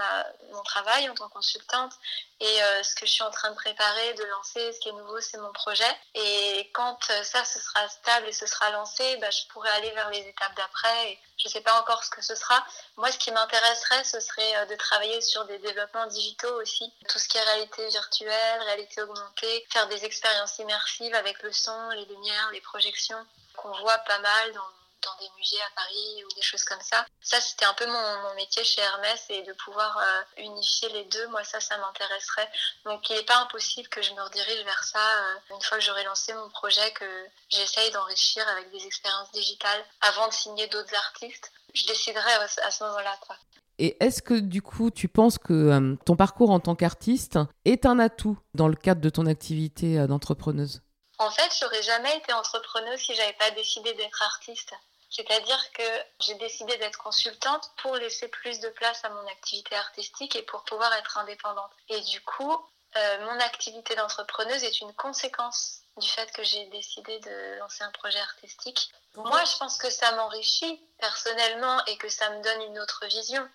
mon 0.51 0.61
travail 0.61 1.09
en 1.09 1.15
tant 1.15 1.27
que 1.27 1.33
consultante 1.33 1.93
et 2.39 2.59
ce 2.83 2.95
que 2.95 3.05
je 3.05 3.11
suis 3.11 3.23
en 3.23 3.31
train 3.31 3.49
de 3.49 3.55
préparer, 3.55 4.13
de 4.13 4.23
lancer. 4.25 4.73
Ce 4.73 4.79
qui 4.79 4.89
est 4.89 4.93
nouveau 4.93 5.19
c'est 5.21 5.37
mon 5.37 5.51
projet. 5.51 5.97
Et 6.13 6.69
quand 6.73 6.99
ça 7.23 7.43
ce 7.45 7.59
sera 7.59 7.87
stable 7.89 8.27
et 8.27 8.33
ce 8.33 8.45
sera 8.45 8.69
lancé, 8.71 9.17
bah, 9.17 9.29
je 9.31 9.47
pourrais 9.51 9.71
aller 9.71 9.91
vers 9.91 10.09
les 10.09 10.19
étapes 10.19 10.55
d'après. 10.55 11.19
Je 11.37 11.47
ne 11.47 11.51
sais 11.51 11.61
pas 11.61 11.79
encore 11.81 12.03
ce 12.03 12.09
que 12.09 12.21
ce 12.21 12.35
sera. 12.35 12.63
Moi, 12.95 13.11
ce 13.11 13.17
qui 13.17 13.31
m'intéresserait, 13.31 14.03
ce 14.03 14.19
serait 14.19 14.55
euh, 14.57 14.65
de 14.65 14.75
travailler 14.75 15.19
sur 15.19 15.45
des 15.45 15.57
développements 15.59 16.05
digitaux 16.07 16.61
aussi. 16.61 16.91
Tout 17.09 17.19
ce 17.19 17.27
qui 17.27 17.37
est 17.37 17.43
réalité 17.43 17.87
virtuelle, 17.87 18.61
réalité 18.61 19.01
augmentée, 19.01 19.65
faire 19.69 19.87
des 19.87 20.05
expériences 20.05 20.57
immersives 20.59 21.13
avec 21.15 21.41
le 21.41 21.51
son, 21.51 21.89
les 21.89 22.05
lumières, 22.05 22.49
les 22.53 22.61
projections 22.61 23.25
qu'on 23.55 23.71
voit 23.79 23.97
pas 23.99 24.19
mal 24.19 24.53
dans 24.53 24.67
dans 25.05 25.25
des 25.25 25.31
musées 25.37 25.61
à 25.61 25.75
Paris 25.75 26.23
ou 26.25 26.35
des 26.35 26.41
choses 26.41 26.63
comme 26.63 26.81
ça. 26.81 27.05
Ça, 27.21 27.39
c'était 27.39 27.65
un 27.65 27.73
peu 27.73 27.85
mon, 27.85 28.33
métier 28.35 28.63
chez 28.63 28.81
Hermès 28.81 29.25
et 29.29 29.43
de 29.43 29.53
pouvoir 29.53 29.97
euh, 29.97 30.41
unifier 30.43 30.89
les 30.89 31.05
deux, 31.05 31.27
moi, 31.27 31.43
ça, 31.43 31.59
ça 31.59 31.77
m'intéresserait. 31.77 32.49
Donc, 32.85 33.09
il 33.09 33.15
n'est 33.15 33.23
pas 33.23 33.37
impossible 33.37 33.87
que 33.89 34.01
je 34.01 34.11
me 34.13 34.21
redirige 34.21 34.63
vers 34.63 34.83
ça 34.83 34.99
euh, 34.99 35.55
une 35.55 35.61
fois 35.61 35.77
que 35.77 35.83
j'aurai 35.83 36.03
lancé 36.03 36.33
mon 36.33 36.49
projet, 36.49 36.91
que 36.93 37.05
j'essaye 37.49 37.91
d'enrichir 37.91 38.47
avec 38.49 38.71
des 38.71 38.85
expériences 38.85 39.31
digitales 39.31 39.85
avant 40.01 40.27
de 40.27 40.33
signer 40.33 40.67
d'autres 40.67 40.95
artistes. 40.95 41.51
Je 41.73 41.85
déciderai 41.85 42.33
à, 42.33 42.71
ce 42.71 42.83
moment-là, 42.83 43.17
quoi. 43.21 43.35
Et 43.79 43.97
est-ce 44.03 44.21
que 44.21 44.35
du 44.35 44.61
coup, 44.61 44.91
tu 44.91 45.07
penses 45.07 45.37
que 45.37 45.53
euh, 45.53 45.95
ton 46.05 46.15
parcours 46.15 46.51
en 46.51 46.59
tant 46.59 46.75
qu'artiste 46.75 47.39
est 47.65 47.85
un 47.85 47.99
atout 47.99 48.37
dans 48.53 48.67
le 48.67 48.75
cadre 48.75 49.01
de 49.01 49.09
ton 49.09 49.25
activité 49.25 50.05
d'entrepreneuse? 50.07 50.81
En 51.19 51.31
fait, 51.31 51.49
j'aurais 51.59 51.81
jamais 51.81 52.17
été 52.17 52.33
entrepreneuse 52.33 52.99
si 52.99 53.15
j'avais 53.15 53.33
pas 53.33 53.51
décidé 53.51 53.93
d'être 53.93 54.21
artiste. 54.23 54.73
C'est-à-dire 55.13 55.71
que 55.73 55.83
j'ai 56.19 56.33
décidé 56.35 56.75
d'être 56.77 56.97
consultante 56.97 57.71
pour 57.77 57.95
laisser 57.95 58.27
plus 58.29 58.59
de 58.59 58.69
place 58.69 59.05
à 59.05 59.09
mon 59.09 59.27
activité 59.27 59.75
artistique 59.75 60.35
et 60.35 60.41
pour 60.41 60.63
pouvoir 60.63 60.91
être 60.95 61.19
indépendante. 61.19 61.71
Et 61.89 62.01
du 62.01 62.19
coup, 62.21 62.51
euh, 62.95 63.25
mon 63.25 63.39
activité 63.39 63.95
d'entrepreneuse 63.95 64.63
est 64.63 64.81
une 64.81 64.93
conséquence 64.95 65.81
du 65.97 66.09
fait 66.09 66.31
que 66.31 66.43
j'ai 66.43 66.65
décidé 66.65 67.19
de 67.19 67.59
lancer 67.59 67.83
un 67.83 67.91
projet 67.91 68.19
artistique. 68.19 68.91
Moi, 69.15 69.43
je 69.45 69.55
pense 69.57 69.77
que 69.77 69.91
ça 69.91 70.11
m'enrichit 70.13 70.81
personnellement 70.97 71.85
et 71.85 71.97
que 71.97 72.09
ça 72.09 72.31
me 72.31 72.41
donne 72.41 72.61
une 72.63 72.79
autre 72.79 73.05
vision. 73.05 73.47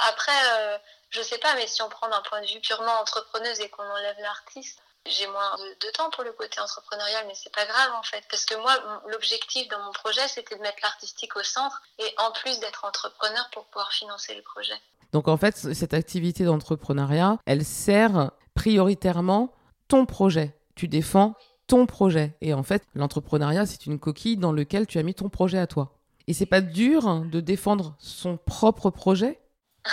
Après, 0.00 0.32
euh, 0.54 0.78
je 1.10 1.22
sais 1.22 1.38
pas, 1.38 1.54
mais 1.54 1.68
si 1.68 1.82
on 1.82 1.88
prend 1.88 2.08
d'un 2.08 2.22
point 2.22 2.40
de 2.40 2.46
vue 2.46 2.60
purement 2.60 3.00
entrepreneuse 3.00 3.60
et 3.60 3.70
qu'on 3.70 3.88
enlève 3.88 4.18
l'artiste, 4.18 4.80
j'ai 5.06 5.26
moins 5.26 5.56
de, 5.58 5.90
temps 5.92 6.10
pour 6.10 6.24
le 6.24 6.32
côté 6.32 6.60
entrepreneurial, 6.60 7.24
mais 7.26 7.34
c'est 7.34 7.52
pas 7.54 7.66
grave 7.66 7.92
en 7.98 8.02
fait, 8.02 8.22
parce 8.30 8.44
que 8.44 8.54
moi, 8.56 8.72
l'objectif 9.08 9.68
dans 9.68 9.82
mon 9.82 9.92
projet, 9.92 10.26
c'était 10.28 10.56
de 10.56 10.62
mettre 10.62 10.78
l'artistique 10.82 11.36
au 11.36 11.42
centre 11.42 11.82
et 11.98 12.14
en 12.18 12.32
plus 12.32 12.60
d'être 12.60 12.84
entrepreneur 12.84 13.48
pour 13.52 13.64
pouvoir 13.66 13.92
financer 13.92 14.34
le 14.34 14.42
projet. 14.42 14.78
Donc 15.12 15.28
en 15.28 15.36
fait, 15.36 15.56
cette 15.56 15.94
activité 15.94 16.44
d'entrepreneuriat, 16.44 17.38
elle 17.46 17.64
sert 17.64 18.30
prioritairement 18.54 19.54
ton 19.88 20.06
projet. 20.06 20.56
Tu 20.76 20.86
défends 20.86 21.34
ton 21.66 21.86
projet. 21.86 22.36
Et 22.40 22.54
en 22.54 22.62
fait, 22.62 22.82
l'entrepreneuriat, 22.94 23.66
c'est 23.66 23.86
une 23.86 23.98
coquille 23.98 24.36
dans 24.36 24.52
laquelle 24.52 24.86
tu 24.86 24.98
as 24.98 25.02
mis 25.02 25.14
ton 25.14 25.28
projet 25.28 25.58
à 25.58 25.66
toi. 25.66 25.96
Et 26.26 26.34
c'est 26.34 26.46
pas 26.46 26.60
dur 26.60 27.22
de 27.24 27.40
défendre 27.40 27.94
son 27.98 28.36
propre 28.36 28.90
projet? 28.90 29.40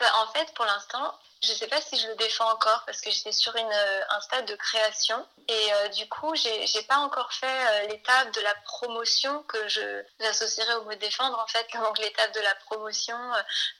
Bah, 0.00 0.06
En 0.22 0.32
fait, 0.32 0.52
pour 0.54 0.64
l'instant, 0.64 1.14
je 1.44 1.52
ne 1.52 1.56
sais 1.56 1.66
pas 1.66 1.80
si 1.80 1.98
je 1.98 2.08
le 2.08 2.14
défends 2.16 2.50
encore 2.50 2.82
parce 2.86 3.00
que 3.00 3.10
j'étais 3.10 3.32
sur 3.32 3.54
une, 3.56 3.72
euh, 3.72 4.00
un 4.10 4.20
stade 4.20 4.46
de 4.46 4.56
création. 4.56 5.26
Et 5.48 5.72
euh, 5.74 5.88
du 5.88 6.08
coup 6.08 6.34
j'ai 6.34 6.64
n'ai 6.74 6.82
pas 6.88 6.96
encore 6.98 7.32
fait 7.32 7.46
euh, 7.46 7.86
l'étape 7.88 8.32
de 8.34 8.40
la 8.40 8.54
promotion 8.64 9.42
que 9.42 9.68
je 9.68 10.02
j'associerais 10.20 10.74
au 10.76 10.84
mot 10.84 10.94
défendre 10.94 11.38
en 11.38 11.46
fait. 11.46 11.66
Donc 11.74 11.98
l'étape 11.98 12.32
de 12.34 12.40
la 12.40 12.54
promotion 12.66 13.16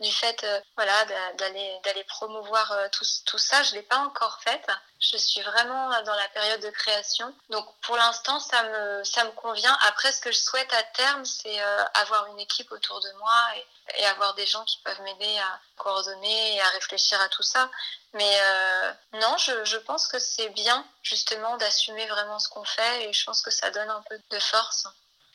du 0.01 0.13
fait 0.13 0.47
voilà 0.77 1.05
d'aller 1.39 1.81
d'aller 1.85 2.05
promouvoir 2.05 2.73
tout, 2.93 3.05
tout 3.25 3.39
ça 3.39 3.63
je 3.63 3.75
l'ai 3.75 3.83
pas 3.83 3.99
encore 3.99 4.41
faite 4.43 4.67
je 5.13 5.17
suis 5.17 5.43
vraiment 5.43 5.89
dans 6.03 6.15
la 6.15 6.29
période 6.29 6.61
de 6.61 6.71
création. 6.71 7.35
Donc 7.51 7.67
pour 7.81 7.97
l'instant, 7.97 8.41
ça 8.41 8.63
me, 8.63 9.05
ça 9.05 9.25
me 9.25 9.31
convient. 9.33 9.77
Après, 9.89 10.13
ce 10.13 10.21
que 10.21 10.33
je 10.33 10.39
souhaite 10.39 10.73
à 10.73 10.83
terme, 10.83 11.25
c'est 11.25 11.61
euh, 11.63 11.85
avoir 11.95 12.27
une 12.29 12.41
équipe 12.41 12.71
autour 12.73 13.01
de 13.01 13.11
moi 13.19 13.35
et, 13.57 13.67
avoir 14.07 14.35
des 14.35 14.47
gens 14.47 14.65
qui 14.65 14.79
peuvent 14.79 15.01
m'aider 15.03 15.39
à 15.39 15.61
coordonner 15.77 16.57
et 16.57 16.61
à 16.61 16.69
réfléchir 16.71 17.21
à 17.21 17.29
tout 17.29 17.43
ça. 17.43 17.71
Mais 18.15 18.39
euh, 18.41 18.93
non, 19.15 19.37
je, 19.39 19.65
je, 19.65 19.77
pense 19.77 20.07
que 20.09 20.19
c'est 20.19 20.49
bien 20.51 20.87
justement 21.03 21.57
d'assumer 21.59 22.07
vraiment 22.07 22.39
ce 22.39 22.49
qu'on 22.49 22.65
fait 22.65 23.05
et 23.05 23.13
je 23.13 23.25
pense 23.25 23.43
que 23.43 23.51
ça 23.51 23.71
donne 23.71 23.91
un 23.91 24.03
peu 24.09 24.19
de 24.31 24.39
force. 24.39 24.87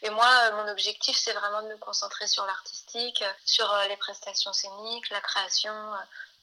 Et 0.01 0.09
moi, 0.09 0.27
euh, 0.27 0.63
mon 0.63 0.71
objectif, 0.71 1.17
c'est 1.17 1.33
vraiment 1.33 1.61
de 1.61 1.67
me 1.67 1.77
concentrer 1.77 2.27
sur 2.27 2.45
l'artistique, 2.45 3.23
sur 3.45 3.71
les 3.89 3.97
prestations 3.97 4.53
scéniques, 4.53 5.09
la 5.09 5.21
création, 5.21 5.73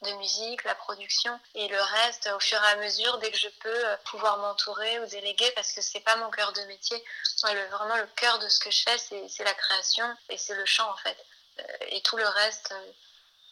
de 0.03 0.13
musique, 0.19 0.63
la 0.65 0.75
production 0.75 1.39
et 1.55 1.69
le 1.69 1.81
reste 1.81 2.29
au 2.35 2.41
fur 2.41 2.59
et 2.63 2.73
à 2.73 2.77
mesure 2.77 3.19
dès 3.19 3.31
que 3.31 3.39
je 3.39 3.49
peux 3.61 3.87
euh, 3.87 3.97
pouvoir 4.11 4.39
m'entourer 4.39 5.01
ou 5.01 5.07
déléguer 5.07 5.51
parce 5.55 5.73
que 5.73 5.81
c'est 5.81 6.01
pas 6.01 6.17
mon 6.17 6.31
cœur 6.31 6.53
de 6.53 6.61
métier. 6.67 7.03
vraiment 7.43 7.97
le 7.97 8.07
cœur 8.17 8.39
de 8.39 8.49
ce 8.49 8.61
que 8.61 8.71
je 8.71 8.83
fais 8.83 8.99
c'est 9.29 9.45
la 9.45 9.55
création 9.55 10.05
et 10.29 10.37
c'est 10.37 10.55
le 10.55 10.67
chant 10.67 10.91
en 10.91 10.97
fait. 10.97 11.17
Euh, 11.61 11.63
et 11.91 12.03
tout 12.03 12.17
le 12.17 12.27
reste, 12.27 12.73
euh, 12.73 12.93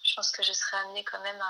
je 0.02 0.14
pense 0.14 0.30
que 0.30 0.42
je 0.42 0.52
serai 0.52 0.76
amenée 0.84 1.04
quand 1.04 1.20
même 1.22 1.40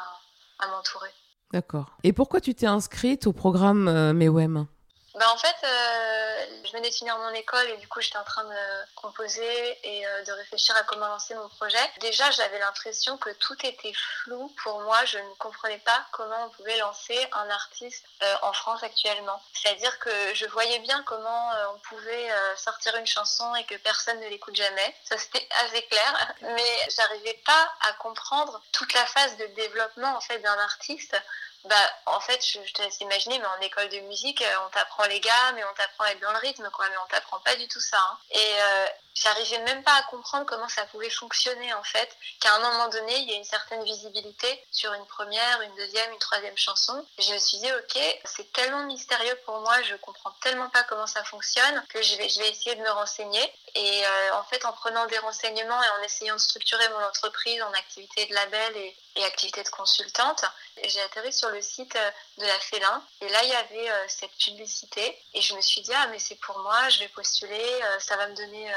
à, 0.60 0.68
m'entourer. 0.68 1.10
D'accord. 1.52 1.90
Et 2.04 2.12
pourquoi 2.12 2.40
tu 2.40 2.54
t'es 2.54 2.66
inscrite 2.66 3.26
au 3.26 3.32
programme 3.32 4.12
MEWEM 4.12 4.66
bah 5.14 5.30
en 5.30 5.36
fait, 5.38 5.54
euh, 5.62 6.46
je 6.64 6.72
venais 6.72 6.90
de 6.90 6.94
finir 6.94 7.16
mon 7.18 7.30
école 7.30 7.70
et 7.70 7.76
du 7.76 7.86
coup 7.86 8.00
j'étais 8.00 8.16
en 8.16 8.24
train 8.24 8.42
de 8.42 8.94
composer 8.96 9.78
et 9.84 10.04
euh, 10.04 10.24
de 10.24 10.32
réfléchir 10.32 10.74
à 10.76 10.82
comment 10.82 11.06
lancer 11.06 11.34
mon 11.36 11.48
projet. 11.50 11.78
Déjà 12.00 12.28
j'avais 12.32 12.58
l'impression 12.58 13.16
que 13.18 13.30
tout 13.30 13.54
était 13.64 13.92
flou 13.92 14.52
pour 14.64 14.80
moi. 14.80 15.04
Je 15.04 15.18
ne 15.18 15.34
comprenais 15.38 15.78
pas 15.78 16.04
comment 16.10 16.46
on 16.46 16.48
pouvait 16.50 16.76
lancer 16.78 17.16
un 17.30 17.48
artiste 17.48 18.04
euh, 18.24 18.34
en 18.42 18.52
France 18.52 18.82
actuellement. 18.82 19.40
C'est-à-dire 19.52 19.96
que 20.00 20.34
je 20.34 20.46
voyais 20.46 20.80
bien 20.80 21.00
comment 21.04 21.50
on 21.72 21.78
pouvait 21.78 22.28
sortir 22.56 22.96
une 22.96 23.06
chanson 23.06 23.54
et 23.54 23.64
que 23.66 23.76
personne 23.76 24.18
ne 24.18 24.28
l'écoute 24.28 24.56
jamais. 24.56 24.96
Ça 25.04 25.16
c'était 25.16 25.48
assez 25.64 25.82
clair. 25.86 26.34
Mais 26.42 26.88
j'arrivais 26.96 27.40
pas 27.46 27.72
à 27.88 27.92
comprendre 27.94 28.60
toute 28.72 28.92
la 28.94 29.06
phase 29.06 29.36
de 29.36 29.46
développement 29.46 30.16
en 30.16 30.20
fait 30.20 30.40
d'un 30.40 30.58
artiste 30.58 31.16
bah, 31.64 31.76
en 32.06 32.20
fait, 32.20 32.44
je, 32.44 32.72
te 32.72 32.82
laisse 32.82 33.00
imaginer, 33.00 33.38
mais 33.38 33.46
en 33.46 33.60
école 33.60 33.88
de 33.88 34.00
musique, 34.00 34.42
euh, 34.42 34.66
on 34.66 34.70
t'apprend 34.70 35.04
les 35.06 35.20
gammes 35.20 35.58
et 35.58 35.64
on 35.64 35.74
t'apprend 35.74 36.04
à 36.04 36.10
être 36.10 36.20
dans 36.20 36.32
le 36.32 36.38
rythme, 36.38 36.68
quoi, 36.70 36.86
mais 36.90 36.96
on 37.02 37.08
t'apprend 37.08 37.40
pas 37.40 37.56
du 37.56 37.66
tout 37.68 37.80
ça. 37.80 37.96
Hein. 37.98 38.18
Et 38.32 38.54
euh, 38.60 38.86
j'arrivais 39.14 39.60
même 39.60 39.82
pas 39.82 39.94
à 39.94 40.02
comprendre 40.04 40.46
comment 40.46 40.68
ça 40.68 40.84
pouvait 40.86 41.10
fonctionner, 41.10 41.72
en 41.74 41.82
fait, 41.82 42.16
qu'à 42.40 42.54
un 42.54 42.58
moment 42.58 42.88
donné, 42.88 43.16
il 43.18 43.30
y 43.30 43.32
a 43.32 43.36
une 43.36 43.44
certaine 43.44 43.82
visibilité 43.84 44.66
sur 44.70 44.92
une 44.92 45.06
première, 45.06 45.60
une 45.62 45.74
deuxième, 45.76 46.12
une 46.12 46.18
troisième 46.18 46.56
chanson. 46.56 47.06
Je 47.18 47.32
me 47.32 47.38
suis 47.38 47.58
dit, 47.58 47.72
ok, 47.72 48.20
c'est 48.24 48.52
tellement 48.52 48.84
mystérieux 48.84 49.38
pour 49.44 49.60
moi, 49.60 49.80
je 49.82 49.94
comprends 49.96 50.32
tellement 50.42 50.68
pas 50.70 50.82
comment 50.84 51.06
ça 51.06 51.24
fonctionne, 51.24 51.84
que 51.88 52.02
je 52.02 52.16
vais, 52.16 52.28
je 52.28 52.40
vais 52.40 52.50
essayer 52.50 52.74
de 52.74 52.82
me 52.82 52.90
renseigner. 52.90 53.52
Et 53.74 54.06
euh, 54.06 54.34
en 54.34 54.44
fait, 54.44 54.64
en 54.64 54.72
prenant 54.72 55.06
des 55.06 55.18
renseignements 55.18 55.82
et 55.82 55.88
en 56.00 56.02
essayant 56.02 56.34
de 56.34 56.40
structurer 56.40 56.88
mon 56.90 57.04
entreprise 57.04 57.60
en 57.62 57.72
activité 57.72 58.26
de 58.26 58.34
label 58.34 58.76
et, 58.76 58.96
et 59.16 59.24
activité 59.24 59.62
de 59.62 59.68
consultante, 59.68 60.44
j'ai 60.84 61.00
atterri 61.02 61.32
sur 61.32 61.50
le 61.50 61.60
site 61.60 61.94
euh, 61.96 62.10
de 62.38 62.46
la 62.46 62.58
Félin 62.60 63.04
et 63.20 63.28
là 63.28 63.42
il 63.42 63.50
y 63.50 63.54
avait 63.54 63.90
euh, 63.90 64.04
cette 64.08 64.32
publicité 64.32 65.18
et 65.34 65.40
je 65.40 65.54
me 65.54 65.60
suis 65.60 65.80
dit 65.80 65.92
ah 65.94 66.06
mais 66.08 66.18
c'est 66.18 66.36
pour 66.36 66.58
moi, 66.60 66.88
je 66.88 67.00
vais 67.00 67.08
postuler, 67.08 67.80
ça 67.98 68.16
va 68.16 68.28
me 68.28 68.34
donner 68.34 68.72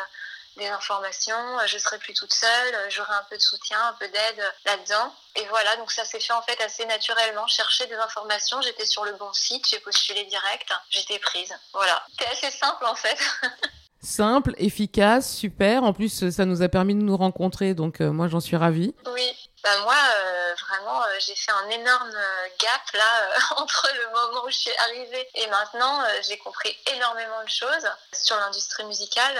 des 0.58 0.68
informations, 0.68 1.36
je 1.66 1.78
serai 1.78 1.98
plus 1.98 2.14
toute 2.14 2.34
seule, 2.34 2.76
j'aurai 2.90 3.14
un 3.14 3.26
peu 3.30 3.38
de 3.38 3.42
soutien, 3.42 3.80
un 3.88 3.94
peu 3.94 4.08
d'aide 4.08 4.54
là-dedans. 4.66 5.14
Et 5.36 5.46
voilà, 5.48 5.76
donc 5.78 5.92
ça 5.92 6.04
s'est 6.04 6.20
fait 6.20 6.34
en 6.34 6.42
fait 6.42 6.60
assez 6.62 6.86
naturellement. 6.86 7.48
Chercher 7.48 7.86
des 7.88 7.96
informations, 7.96 8.62
j'étais 8.62 8.86
sur 8.86 9.06
le 9.06 9.14
bon 9.14 9.32
site, 9.34 9.68
j'ai 9.70 9.80
postulé 9.80 10.24
direct, 10.26 10.70
j'étais 10.90 11.20
prise. 11.20 11.54
Voilà, 11.74 12.04
c'était 12.12 12.32
assez 12.32 12.52
simple 12.52 12.86
en 12.86 12.96
fait. 12.96 13.18
Simple, 14.02 14.54
efficace, 14.58 15.36
super. 15.36 15.84
En 15.84 15.92
plus, 15.92 16.30
ça 16.30 16.46
nous 16.46 16.62
a 16.62 16.70
permis 16.70 16.94
de 16.94 17.02
nous 17.02 17.18
rencontrer, 17.18 17.74
donc 17.74 18.00
euh, 18.00 18.12
moi 18.12 18.28
j'en 18.28 18.40
suis 18.40 18.56
ravie. 18.56 18.94
Oui, 19.08 19.50
bah 19.64 19.80
moi 19.82 19.96
euh, 19.96 20.56
vraiment 20.68 21.02
euh, 21.02 21.08
j'ai 21.20 21.36
fait 21.36 21.52
un 21.52 21.70
énorme 21.70 22.16
gap 22.62 22.82
là 22.94 23.56
entre 23.58 23.90
le 23.96 24.08
moment 24.12 24.46
où 24.46 24.50
je 24.50 24.56
suis 24.56 24.78
arrivée 24.78 25.28
et 25.36 25.48
maintenant. 25.48 26.04
j'ai 26.28 26.38
compris 26.38 26.74
énormément 26.96 27.44
de 27.44 27.50
choses 27.50 27.90
sur 28.14 28.38
l'industrie 28.38 28.86
musicale 28.86 29.36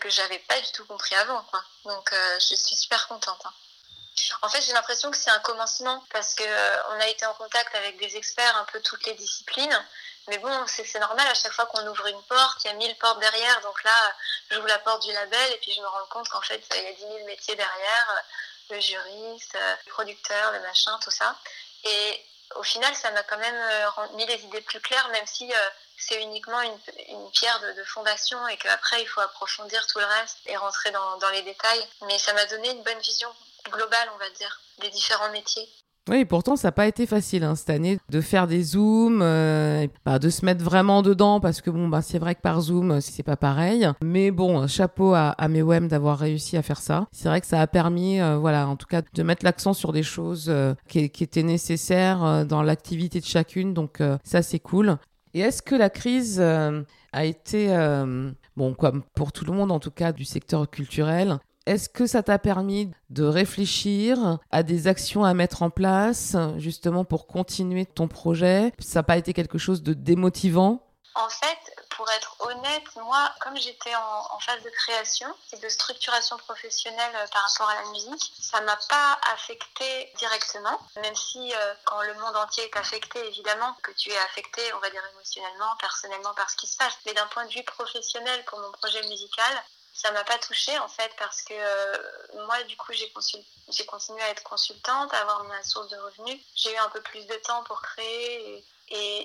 que 0.00 0.10
j'avais 0.10 0.38
pas 0.40 0.60
du 0.60 0.72
tout 0.72 0.84
compris 0.86 1.14
avant. 1.16 1.42
Quoi. 1.44 1.62
Donc 1.84 2.10
je 2.12 2.54
suis 2.54 2.76
super 2.76 3.06
contente. 3.08 3.40
Hein. 3.44 3.52
En 4.42 4.48
fait, 4.48 4.60
j'ai 4.62 4.72
l'impression 4.72 5.10
que 5.10 5.16
c'est 5.16 5.30
un 5.30 5.40
commencement 5.40 6.04
parce 6.10 6.34
que 6.34 6.44
on 6.90 7.00
a 7.00 7.08
été 7.08 7.26
en 7.26 7.34
contact 7.34 7.74
avec 7.74 7.98
des 7.98 8.16
experts 8.16 8.56
un 8.56 8.64
peu 8.64 8.80
toutes 8.80 9.06
les 9.06 9.14
disciplines 9.14 9.84
mais 10.28 10.38
bon, 10.38 10.66
c'est 10.66 10.98
normal, 11.00 11.26
à 11.26 11.34
chaque 11.34 11.52
fois 11.52 11.66
qu'on 11.66 11.86
ouvre 11.86 12.06
une 12.06 12.22
porte, 12.22 12.64
il 12.64 12.68
y 12.68 12.70
a 12.70 12.74
mille 12.74 12.96
portes 12.96 13.20
derrière. 13.20 13.60
Donc 13.60 13.82
là, 13.84 14.14
j'ouvre 14.50 14.66
la 14.66 14.78
porte 14.78 15.02
du 15.02 15.12
label 15.12 15.52
et 15.52 15.58
puis 15.58 15.72
je 15.72 15.80
me 15.82 15.86
rends 15.86 16.06
compte 16.08 16.28
qu'en 16.30 16.40
fait, 16.40 16.62
il 16.76 16.82
y 16.82 16.86
a 16.86 16.92
dix 16.92 17.04
mille 17.06 17.24
métiers 17.24 17.56
derrière, 17.56 18.10
euh, 18.10 18.74
le 18.74 18.80
juriste, 18.80 19.54
euh, 19.54 19.76
le 19.84 19.90
producteur, 19.92 20.52
le 20.52 20.60
machin, 20.60 20.98
tout 21.02 21.10
ça. 21.10 21.38
Et 21.84 22.24
au 22.56 22.62
final, 22.62 22.94
ça 22.96 23.10
m'a 23.10 23.22
quand 23.24 23.36
même 23.36 23.54
euh, 23.54 24.08
mis 24.14 24.24
les 24.24 24.42
idées 24.44 24.62
plus 24.62 24.80
claires, 24.80 25.08
même 25.08 25.26
si 25.26 25.52
c'est 25.98 26.22
uniquement 26.22 26.60
une, 26.62 27.30
pierre 27.32 27.60
de, 27.76 27.84
fondation 27.84 28.46
et 28.48 28.56
qu'après, 28.56 29.02
il 29.02 29.06
faut 29.06 29.20
approfondir 29.20 29.86
tout 29.86 29.98
le 29.98 30.04
reste 30.04 30.38
et 30.46 30.56
rentrer 30.56 30.90
dans, 30.90 31.30
les 31.30 31.42
détails. 31.42 31.86
Mais 32.06 32.18
ça 32.18 32.32
m'a 32.32 32.44
donné 32.46 32.70
une 32.70 32.82
bonne 32.82 32.98
vision 32.98 33.28
globale, 33.70 34.10
on 34.14 34.18
va 34.18 34.30
dire, 34.30 34.60
des 34.80 34.90
différents 34.90 35.30
métiers. 35.30 35.68
Oui, 36.10 36.26
pourtant, 36.26 36.54
ça 36.54 36.68
n'a 36.68 36.72
pas 36.72 36.86
été 36.86 37.06
facile 37.06 37.44
hein, 37.44 37.54
cette 37.54 37.70
année 37.70 37.98
de 38.10 38.20
faire 38.20 38.46
des 38.46 38.62
zooms, 38.62 39.22
euh, 39.22 39.86
de 40.06 40.28
se 40.28 40.44
mettre 40.44 40.62
vraiment 40.62 41.00
dedans 41.00 41.40
parce 41.40 41.62
que 41.62 41.70
bon, 41.70 41.88
bah, 41.88 42.02
c'est 42.02 42.18
vrai 42.18 42.34
que 42.34 42.42
par 42.42 42.60
zoom, 42.60 42.90
euh, 42.90 43.00
c'est 43.00 43.22
pas 43.22 43.38
pareil. 43.38 43.88
Mais 44.02 44.30
bon, 44.30 44.66
chapeau 44.66 45.14
à, 45.14 45.30
à 45.30 45.48
Mewem 45.48 45.88
d'avoir 45.88 46.18
réussi 46.18 46.58
à 46.58 46.62
faire 46.62 46.80
ça. 46.80 47.06
C'est 47.10 47.28
vrai 47.30 47.40
que 47.40 47.46
ça 47.46 47.58
a 47.58 47.66
permis, 47.66 48.20
euh, 48.20 48.36
voilà, 48.36 48.68
en 48.68 48.76
tout 48.76 48.86
cas, 48.86 49.00
de 49.00 49.22
mettre 49.22 49.46
l'accent 49.46 49.72
sur 49.72 49.92
des 49.92 50.02
choses 50.02 50.52
qui, 50.88 50.98
étaient 50.98 51.42
nécessaires 51.42 52.44
dans 52.44 52.62
l'activité 52.62 53.20
de 53.20 53.24
chacune. 53.24 53.72
Donc 53.72 54.02
ça, 54.24 54.42
c'est 54.42 54.58
cool. 54.58 54.98
Et 55.34 55.40
est-ce 55.40 55.62
que 55.62 55.74
la 55.74 55.90
crise 55.90 56.40
a 56.40 57.24
été, 57.24 57.68
bon, 58.56 58.74
comme 58.74 59.02
pour 59.14 59.32
tout 59.32 59.44
le 59.44 59.52
monde 59.52 59.72
en 59.72 59.80
tout 59.80 59.90
cas 59.90 60.12
du 60.12 60.24
secteur 60.24 60.70
culturel, 60.70 61.38
est-ce 61.66 61.88
que 61.88 62.06
ça 62.06 62.22
t'a 62.22 62.38
permis 62.38 62.90
de 63.10 63.24
réfléchir 63.24 64.38
à 64.50 64.62
des 64.62 64.86
actions 64.86 65.24
à 65.24 65.34
mettre 65.34 65.62
en 65.62 65.70
place 65.70 66.36
justement 66.58 67.04
pour 67.04 67.26
continuer 67.26 67.86
ton 67.86 68.06
projet? 68.06 68.72
Ça 68.78 68.98
n'a 69.00 69.02
pas 69.02 69.16
été 69.16 69.32
quelque 69.32 69.58
chose 69.58 69.82
de 69.82 69.94
démotivant? 69.94 70.82
En 71.16 71.28
fait, 71.28 71.63
pour 71.96 72.10
être 72.10 72.36
honnête, 72.40 72.84
moi, 72.96 73.30
comme 73.40 73.56
j'étais 73.56 73.94
en, 73.94 74.38
phase 74.40 74.62
de 74.62 74.70
création 74.70 75.32
et 75.52 75.56
de 75.56 75.68
structuration 75.68 76.36
professionnelle 76.36 77.16
euh, 77.16 77.26
par 77.28 77.48
rapport 77.48 77.70
à 77.70 77.82
la 77.82 77.88
musique, 77.90 78.32
ça 78.38 78.60
m'a 78.60 78.76
pas 78.88 79.18
affecté 79.32 80.12
directement, 80.18 80.78
même 80.96 81.16
si 81.16 81.54
euh, 81.54 81.74
quand 81.86 82.02
le 82.02 82.12
monde 82.14 82.36
entier 82.36 82.64
est 82.64 82.76
affecté, 82.76 83.24
évidemment, 83.26 83.74
que 83.82 83.92
tu 83.92 84.10
es 84.10 84.18
affecté, 84.18 84.60
on 84.74 84.78
va 84.80 84.90
dire 84.90 85.02
émotionnellement, 85.14 85.74
personnellement 85.78 86.34
par 86.34 86.50
ce 86.50 86.56
qui 86.56 86.66
se 86.66 86.76
passe. 86.76 86.94
Mais 87.06 87.14
d'un 87.14 87.26
point 87.28 87.46
de 87.46 87.52
vue 87.52 87.64
professionnel 87.64 88.44
pour 88.44 88.58
mon 88.58 88.70
projet 88.72 89.02
musical, 89.08 89.64
ça 89.94 90.10
m'a 90.10 90.24
pas 90.24 90.38
touchée 90.38 90.76
en 90.80 90.88
fait 90.88 91.10
parce 91.18 91.40
que 91.42 91.54
euh, 91.54 92.44
moi 92.46 92.60
du 92.64 92.76
coup 92.76 92.92
j'ai 92.92 93.10
j'ai 93.68 93.86
continué 93.86 94.20
à 94.22 94.30
être 94.30 94.42
consultante, 94.42 95.14
à 95.14 95.20
avoir 95.20 95.44
ma 95.44 95.62
source 95.62 95.88
de 95.88 95.96
revenus. 95.96 96.40
J'ai 96.56 96.74
eu 96.74 96.76
un 96.78 96.88
peu 96.90 97.00
plus 97.00 97.24
de 97.26 97.34
temps 97.36 97.62
pour 97.62 97.80
créer 97.80 98.58
et, 98.58 98.64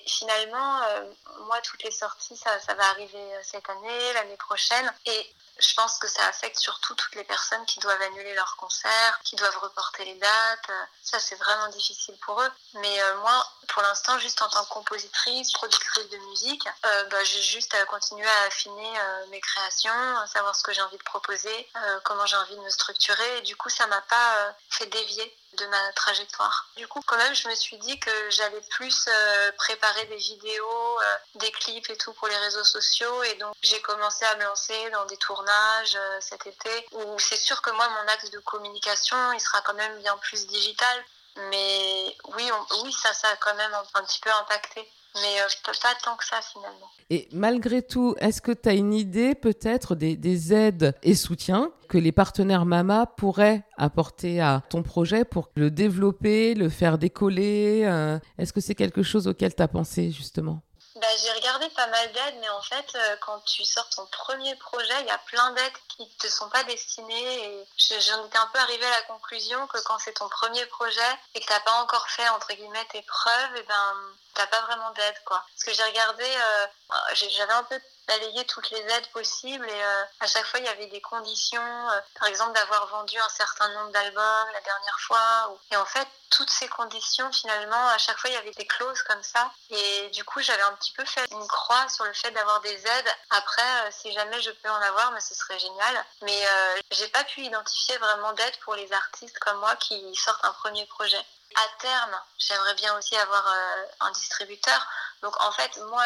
finalement 0.06 0.82
euh, 0.84 1.12
moi 1.46 1.60
toutes 1.62 1.84
les 1.84 1.92
sorties 1.92 2.38
ça, 2.38 2.52
va 2.74 2.90
arriver 2.90 3.18
euh, 3.18 3.40
cette 3.44 3.70
année, 3.70 4.14
l'année 4.14 4.38
prochaine 4.38 4.94
et 5.06 5.36
je 5.60 5.74
pense 5.74 5.98
que 5.98 6.08
ça 6.08 6.26
affecte 6.28 6.58
surtout 6.58 6.96
toutes 6.96 7.16
les 7.16 7.24
personnes 7.24 7.66
qui 7.66 7.80
doivent 7.80 8.02
annuler 8.02 8.34
leurs 8.34 8.56
concerts, 8.56 9.20
qui 9.24 9.36
doivent 9.36 9.58
reporter 9.58 10.06
les 10.06 10.16
dates. 10.16 10.72
Ça, 11.04 11.20
c'est 11.20 11.36
vraiment 11.36 11.68
difficile 11.70 12.16
pour 12.26 12.42
eux. 12.42 12.52
Mais 12.76 13.02
euh, 13.02 13.18
moi, 13.18 13.48
pour 13.68 13.82
l'instant, 13.82 14.18
juste 14.20 14.42
en 14.42 14.50
tant 14.50 14.64
que 14.64 14.70
compositrice, 14.70 15.52
productrice 15.54 16.10
de 16.10 16.18
musique, 16.30 16.68
euh, 16.86 17.04
bah, 17.06 17.24
j'ai 17.24 17.42
juste 17.42 17.74
à 17.74 17.86
continuer 17.86 18.28
à 18.28 18.48
affiner 18.48 19.00
euh, 19.00 19.26
mes 19.28 19.42
créations, 19.42 20.18
à 20.18 20.28
savoir 20.28 20.56
ce 20.56 20.64
que 20.64 20.74
j'ai 20.74 20.82
envie 20.82 20.98
de 20.98 21.04
proposer, 21.04 21.70
comment 22.04 22.26
j'ai 22.26 22.38
envie 22.38 22.56
de 22.56 22.62
me 22.62 22.70
structurer. 22.70 23.38
Et 23.38 23.42
du 23.42 23.56
coup, 23.56 23.70
ça 23.70 23.86
m'a 23.88 24.02
pas 24.02 24.56
fait 24.70 24.86
dévier 24.88 25.36
de 25.58 25.66
ma 25.66 25.92
trajectoire. 25.94 26.68
Du 26.78 26.88
coup, 26.88 27.02
quand 27.06 27.18
même, 27.18 27.34
je 27.34 27.48
me 27.48 27.56
suis 27.56 27.78
dit 27.78 28.00
que 28.00 28.30
j'allais 28.30 28.62
plus 28.70 29.06
euh, 29.08 29.52
préparer 29.54 30.06
des 30.06 30.18
vidéos, 30.18 31.00
euh, 31.00 31.18
des 31.36 31.52
clips 31.52 31.90
et 31.90 31.98
tout 31.98 32.14
pour 32.14 32.28
les 32.28 32.38
réseaux 32.38 32.64
sociaux. 32.64 33.24
Et 33.24 33.36
donc, 33.36 33.54
j'ai 33.62 33.82
commencé 33.82 34.26
à 34.26 34.36
me 34.36 34.44
lancer 34.44 34.90
dans 34.92 35.06
des 35.06 35.18
tournages 35.18 35.96
euh, 35.96 36.18
cet 36.22 36.46
été 36.48 36.88
où 36.92 37.20
c'est 37.20 37.38
sûr 37.38 37.62
que 37.62 37.72
moi, 37.72 37.88
mon 37.90 38.08
axe 38.12 38.30
de 38.30 38.40
communication, 38.40 39.34
il 39.34 39.40
sera 39.40 39.62
quand 39.62 39.74
même 39.74 39.98
bien 40.00 40.18
plus 40.18 40.48
digital. 40.48 41.06
Mais 41.50 42.18
oui, 42.36 42.52
oui, 42.84 42.94
ça, 42.94 43.14
ça 43.14 43.30
a 43.30 43.36
quand 43.38 43.56
même 43.56 43.74
un 43.94 44.04
petit 44.04 44.20
peu 44.20 44.32
impacté 44.32 44.92
mais 45.16 45.42
euh, 45.42 45.72
pas 45.82 45.96
tant 46.04 46.16
que 46.16 46.26
ça 46.26 46.40
finalement. 46.42 46.88
Et 47.10 47.28
malgré 47.32 47.82
tout, 47.82 48.16
est-ce 48.20 48.42
que 48.42 48.52
tu 48.52 48.70
as 48.70 48.74
une 48.74 48.94
idée 48.94 49.36
peut-être 49.36 49.96
des, 49.96 50.16
des, 50.16 50.54
aides 50.54 50.96
et 51.04 51.16
soutiens 51.16 51.72
que 51.88 51.98
les 51.98 52.12
partenaires 52.12 52.66
Mama 52.66 53.06
pourraient 53.06 53.66
apporter 53.78 54.40
à 54.40 54.62
ton 54.70 54.84
projet 54.84 55.26
pour 55.26 55.50
le 55.56 55.72
développer, 55.72 56.54
le 56.54 56.70
faire 56.70 56.98
décoller 56.98 57.84
euh, 57.86 58.20
Est-ce 58.38 58.54
que 58.54 58.62
c'est 58.62 58.76
quelque 58.76 59.04
chose 59.04 59.28
auquel 59.28 59.56
tu 59.56 59.64
as 59.64 59.68
pensé 59.68 60.12
justement? 60.12 60.62
Bah, 61.00 61.08
j'ai 61.22 61.32
regardé 61.32 61.70
pas 61.70 61.88
mal 61.88 62.12
d'aides, 62.12 62.36
mais 62.42 62.50
en 62.50 62.62
fait, 62.62 62.86
euh, 62.96 63.16
quand 63.22 63.40
tu 63.42 63.64
sors 63.64 63.88
ton 63.90 64.06
premier 64.08 64.56
projet, 64.56 64.94
il 65.02 65.08
y 65.08 65.12
a 65.12 65.18
plein 65.20 65.52
d'aides 65.52 65.78
qui 65.88 66.04
ne 66.04 66.18
te 66.20 66.28
sont 66.28 66.50
pas 66.50 66.64
destinées. 66.64 67.46
Et 67.46 67.68
j'en 67.78 68.26
étais 68.26 68.38
un 68.38 68.48
peu 68.48 68.60
arrivée 68.60 68.86
à 68.86 68.90
la 68.90 69.02
conclusion 69.04 69.66
que 69.68 69.78
quand 69.84 69.98
c'est 70.00 70.14
ton 70.14 70.28
premier 70.30 70.66
projet 70.66 71.20
et 71.36 71.40
que 71.40 71.46
tu 71.46 71.52
n'as 71.54 71.60
pas 71.62 71.82
encore 71.82 72.08
fait, 72.10 72.28
entre 72.30 72.54
guillemets, 72.54 72.86
tes 72.92 73.02
preuves, 73.04 73.56
et 73.56 73.60
eh 73.60 73.64
ben, 73.64 73.96
t'as 74.34 74.48
pas 74.48 74.62
vraiment 74.62 74.92
d'aide, 74.92 75.22
quoi. 75.26 75.44
Parce 75.56 75.64
que 75.64 75.74
j'ai 75.74 75.84
regardé, 75.84 76.26
euh, 76.26 76.68
j'avais 77.14 77.54
un 77.54 77.64
peu 77.64 77.80
balayé 78.10 78.46
toutes 78.46 78.70
les 78.72 78.80
aides 78.80 79.08
possibles 79.14 79.70
et 79.70 79.84
euh, 79.84 80.04
à 80.20 80.28
chaque 80.28 80.46
fois 80.46 80.60
il 80.60 80.66
y 80.66 80.70
avait 80.70 80.88
des 80.88 81.02
conditions, 81.02 81.88
par 82.20 82.28
exemple 82.28 82.54
d'avoir 82.54 82.88
vendu 82.88 83.18
un 83.18 83.30
certain 83.30 83.70
nombre 83.70 83.92
d'albums 83.92 84.50
la 84.54 84.62
dernière 84.62 85.00
fois. 85.00 85.60
Et 85.72 85.78
en 85.78 85.86
fait, 85.86 86.08
toutes 86.30 86.50
ces 86.50 86.68
conditions, 86.68 87.32
finalement, 87.32 87.88
à 87.90 87.98
chaque 87.98 88.18
fois 88.18 88.30
il 88.30 88.34
y 88.34 88.38
avait 88.38 88.52
des 88.52 88.66
clauses 88.66 89.02
comme 89.04 89.24
ça. 89.24 89.52
Et 89.70 90.10
du 90.10 90.24
coup, 90.24 90.42
j'avais 90.42 90.62
un 90.64 90.74
petit 90.74 90.94
peu 90.94 91.06
fait 91.06 91.26
une 91.32 91.48
croix 91.48 91.88
sur 91.90 92.06
le 92.06 92.14
fait 92.14 92.32
d'avoir 92.32 92.62
des 92.62 92.76
aides. 92.76 93.16
Après, 93.30 93.88
euh, 93.88 93.90
si 93.92 94.12
jamais 94.14 94.42
je 94.42 94.52
peux 94.52 94.70
en 94.70 94.82
avoir, 94.82 95.12
mais 95.12 95.22
ce 95.22 95.36
serait 95.36 95.60
génial. 95.60 96.06
Mais 96.22 96.48
euh, 96.48 96.82
j'ai 96.92 97.08
pas 97.10 97.24
pu 97.24 97.42
identifier 97.42 97.98
vraiment 97.98 98.34
d'aide 98.34 98.58
pour 98.62 98.76
les 98.76 98.92
artistes 98.94 99.38
comme 99.40 99.60
moi 99.60 99.76
qui 99.78 100.16
sortent 100.16 100.46
un 100.46 100.54
premier 100.54 100.86
projet. 100.88 101.24
À 101.56 101.80
terme, 101.80 102.22
j'aimerais 102.38 102.76
bien 102.76 102.96
aussi 102.98 103.16
avoir 103.18 103.48
euh, 103.48 103.86
un 104.02 104.12
distributeur. 104.12 104.88
Donc 105.22 105.36
en 105.44 105.52
fait, 105.52 105.78
moi, 105.88 106.04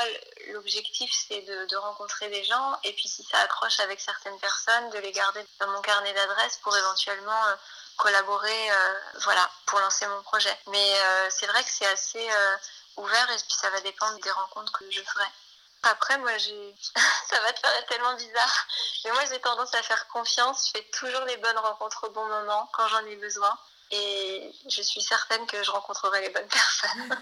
l'objectif, 0.47 1.12
c'est 1.28 1.41
de, 1.41 1.76
rencontrer 1.76 2.30
des 2.30 2.43
gens 2.43 2.80
et 2.84 2.93
puis 2.93 3.08
si 3.08 3.23
ça 3.23 3.39
accroche 3.39 3.80
avec 3.80 3.99
certaines 3.99 4.39
personnes, 4.39 4.89
de 4.91 4.99
les 4.99 5.12
garder 5.12 5.45
dans 5.60 5.67
mon 5.67 5.82
carnet 5.82 6.13
d'adresses 6.13 6.58
pour 6.58 6.76
éventuellement 6.76 7.41
collaborer 7.97 8.69
voilà, 9.23 9.49
pour 9.65 9.80
lancer 9.80 10.08
mon 10.08 10.21
projet. 10.23 10.56
Mais 10.67 10.93
c'est 11.30 11.47
vrai 11.47 11.63
que 11.63 11.69
c'est 11.69 11.88
assez 11.88 12.28
ouvert 12.97 13.30
et 13.32 13.36
puis 13.36 13.56
ça 13.60 13.69
va 13.69 13.82
dépendre 13.82 14.19
des 14.19 14.32
rencontres 14.32 14.71
que 14.73 14.89
je 14.89 15.02
ferai. 15.02 15.26
Après, 15.84 16.17
moi, 16.17 16.38
j'ai. 16.38 16.76
ça 17.30 17.39
va 17.41 17.52
te 17.52 17.60
faire 17.60 17.86
tellement 17.88 18.15
bizarre. 18.15 18.67
Mais 19.04 19.12
moi, 19.12 19.23
j'ai 19.30 19.39
tendance 19.41 19.73
à 19.76 19.84
faire 19.84 20.08
confiance. 20.08 20.67
Je 20.67 20.80
fais 20.80 20.89
toujours 20.97 21.26
les 21.26 21.38
bonnes 21.38 21.58
rencontres 21.58 22.08
au 22.08 22.12
bon 22.12 22.26
moment, 22.26 22.69
quand 22.73 22.88
j'en 22.88 23.06
ai 23.06 23.17
besoin. 23.17 23.58
Et 23.95 24.51
je 24.69 24.82
suis 24.82 25.01
certaine 25.01 25.45
que 25.45 25.62
je 25.63 25.69
rencontrerai 25.69 26.21
les 26.21 26.29
bonnes 26.29 26.47
personnes. 26.49 27.15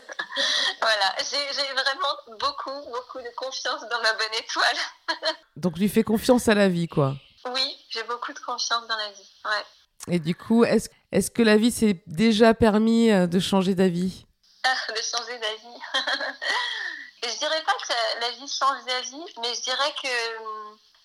voilà, 0.82 1.16
j'ai 1.20 1.74
vraiment 1.74 2.38
beaucoup, 2.40 2.90
beaucoup 2.92 3.20
de 3.20 3.36
confiance 3.36 3.82
dans 3.82 4.02
ma 4.02 4.14
bonne 4.14 4.34
étoile. 4.40 4.78
Donc, 5.58 5.78
tu 5.78 5.90
fais 5.90 6.04
confiance 6.04 6.48
à 6.48 6.54
la 6.54 6.70
vie, 6.70 6.88
quoi. 6.88 7.16
Oui, 7.46 7.78
j'ai 7.90 8.04
beaucoup 8.04 8.32
de 8.32 8.40
confiance 8.40 8.88
dans 8.88 8.96
la 8.98 9.12
vie. 9.12 9.30
Ouais. 9.46 10.14
Et 10.16 10.20
du 10.20 10.36
coup, 10.36 10.64
est-ce 10.64 10.90
est 11.12 11.34
que 11.34 11.42
la 11.44 11.58
vie 11.58 11.72
s'est 11.72 12.02
déjà 12.08 12.54
permis 12.54 13.12
euh, 13.12 13.28
de 13.28 13.40
changer 13.40 13.76
d'avis? 13.76 14.26
De 14.64 15.02
changer 15.02 15.38
d'avis. 15.40 15.80
je 17.24 17.38
dirais 17.38 17.64
pas 17.64 17.74
que 17.74 18.22
la 18.22 18.32
vie 18.32 18.48
change 18.48 18.86
d'avis, 18.86 19.34
mais 19.42 19.54
je 19.56 19.62
dirais 19.62 19.94
que 20.02 20.08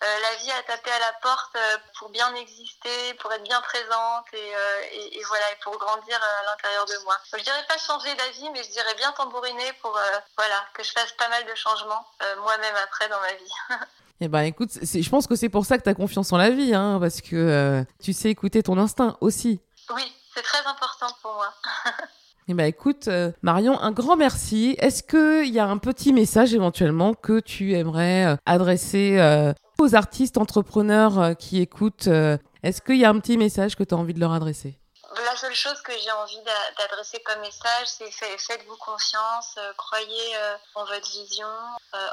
hum, 0.00 0.22
la 0.22 0.36
vie 0.36 0.50
a 0.50 0.62
tapé 0.62 0.90
à 0.90 0.98
la 0.98 1.12
porte 1.22 1.56
pour 1.98 2.10
bien 2.10 2.34
exister, 2.34 3.14
pour 3.20 3.32
être 3.32 3.42
bien 3.42 3.60
présente 3.62 4.26
et, 4.32 5.22
voilà, 5.28 5.52
et 5.52 5.56
pour 5.62 5.76
grandir 5.78 6.18
à 6.22 6.44
l'intérieur 6.50 6.86
de 6.86 7.04
moi. 7.04 7.16
Je 7.36 7.42
dirais 7.42 7.64
pas 7.68 7.78
changer 7.78 8.14
d'avis, 8.14 8.50
mais 8.50 8.62
je 8.62 8.70
dirais 8.70 8.94
bien 8.96 9.12
tambouriner 9.12 9.72
pour 9.80 9.98
voilà 10.36 10.64
que 10.74 10.82
je 10.82 10.92
fasse 10.92 11.12
pas 11.12 11.28
mal 11.28 11.44
de 11.46 11.54
changements 11.54 12.06
moi-même 12.38 12.76
après 12.84 13.08
dans 13.08 13.20
ma 13.20 13.32
vie. 13.32 13.52
Eh 14.22 14.28
ben 14.28 14.40
écoute, 14.44 14.70
je 14.72 15.10
pense 15.10 15.26
que 15.26 15.36
c'est 15.36 15.50
pour 15.50 15.66
ça 15.66 15.76
que 15.76 15.82
tu 15.82 15.90
as 15.90 15.94
confiance 15.94 16.32
en 16.32 16.38
la 16.38 16.48
vie, 16.48 16.74
hein, 16.74 16.96
parce 16.98 17.20
que 17.20 17.84
tu 18.02 18.14
sais 18.14 18.30
écouter 18.30 18.62
ton 18.62 18.78
instinct 18.78 19.18
aussi. 19.20 19.60
Oui, 19.90 20.10
c'est 20.34 20.40
très 20.40 20.66
important 20.66 21.08
pour 21.20 21.34
moi. 21.34 21.52
Eh 22.48 22.54
ben 22.54 22.66
écoute, 22.66 23.08
euh, 23.08 23.32
Marion, 23.42 23.76
un 23.80 23.90
grand 23.90 24.14
merci. 24.14 24.76
Est-ce 24.78 25.02
qu'il 25.02 25.52
y 25.52 25.58
a 25.58 25.66
un 25.66 25.78
petit 25.78 26.12
message 26.12 26.54
éventuellement 26.54 27.12
que 27.12 27.40
tu 27.40 27.74
aimerais 27.74 28.24
euh, 28.24 28.36
adresser 28.46 29.18
euh, 29.18 29.52
aux 29.80 29.96
artistes 29.96 30.38
entrepreneurs 30.38 31.36
qui 31.36 31.60
écoutent 31.60 32.06
Est-ce 32.06 32.80
qu'il 32.82 32.98
y 32.98 33.04
a 33.04 33.10
un 33.10 33.18
petit 33.18 33.36
message 33.36 33.74
que 33.74 33.82
tu 33.82 33.94
as 33.94 33.98
envie 33.98 34.14
de 34.14 34.20
leur 34.20 34.32
adresser? 34.32 34.78
La 35.24 35.36
seule 35.36 35.54
chose 35.54 35.80
que 35.82 35.90
j'ai 35.98 36.12
envie 36.12 36.40
d'adresser 36.78 37.18
comme 37.24 37.40
message, 37.40 37.88
c'est 37.88 38.10
faites-vous 38.12 38.76
confiance, 38.76 39.58
croyez 39.76 40.36
en 40.76 40.84
votre 40.84 41.10
vision, 41.10 41.48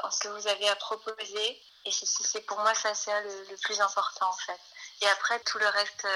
en 0.02 0.10
ce 0.10 0.18
que 0.18 0.28
vous 0.28 0.48
avez 0.48 0.68
à 0.68 0.74
proposer. 0.74 1.60
Et 1.86 1.90
c'est 1.92 2.44
pour 2.46 2.58
moi 2.58 2.74
ça 2.74 2.92
c'est 2.94 3.12
le, 3.22 3.50
le, 3.50 3.56
plus 3.62 3.80
important 3.80 4.26
en 4.28 4.36
fait. 4.46 4.60
Et 5.02 5.08
après 5.08 5.38
tout 5.40 5.58
le 5.58 5.66
reste 5.66 6.06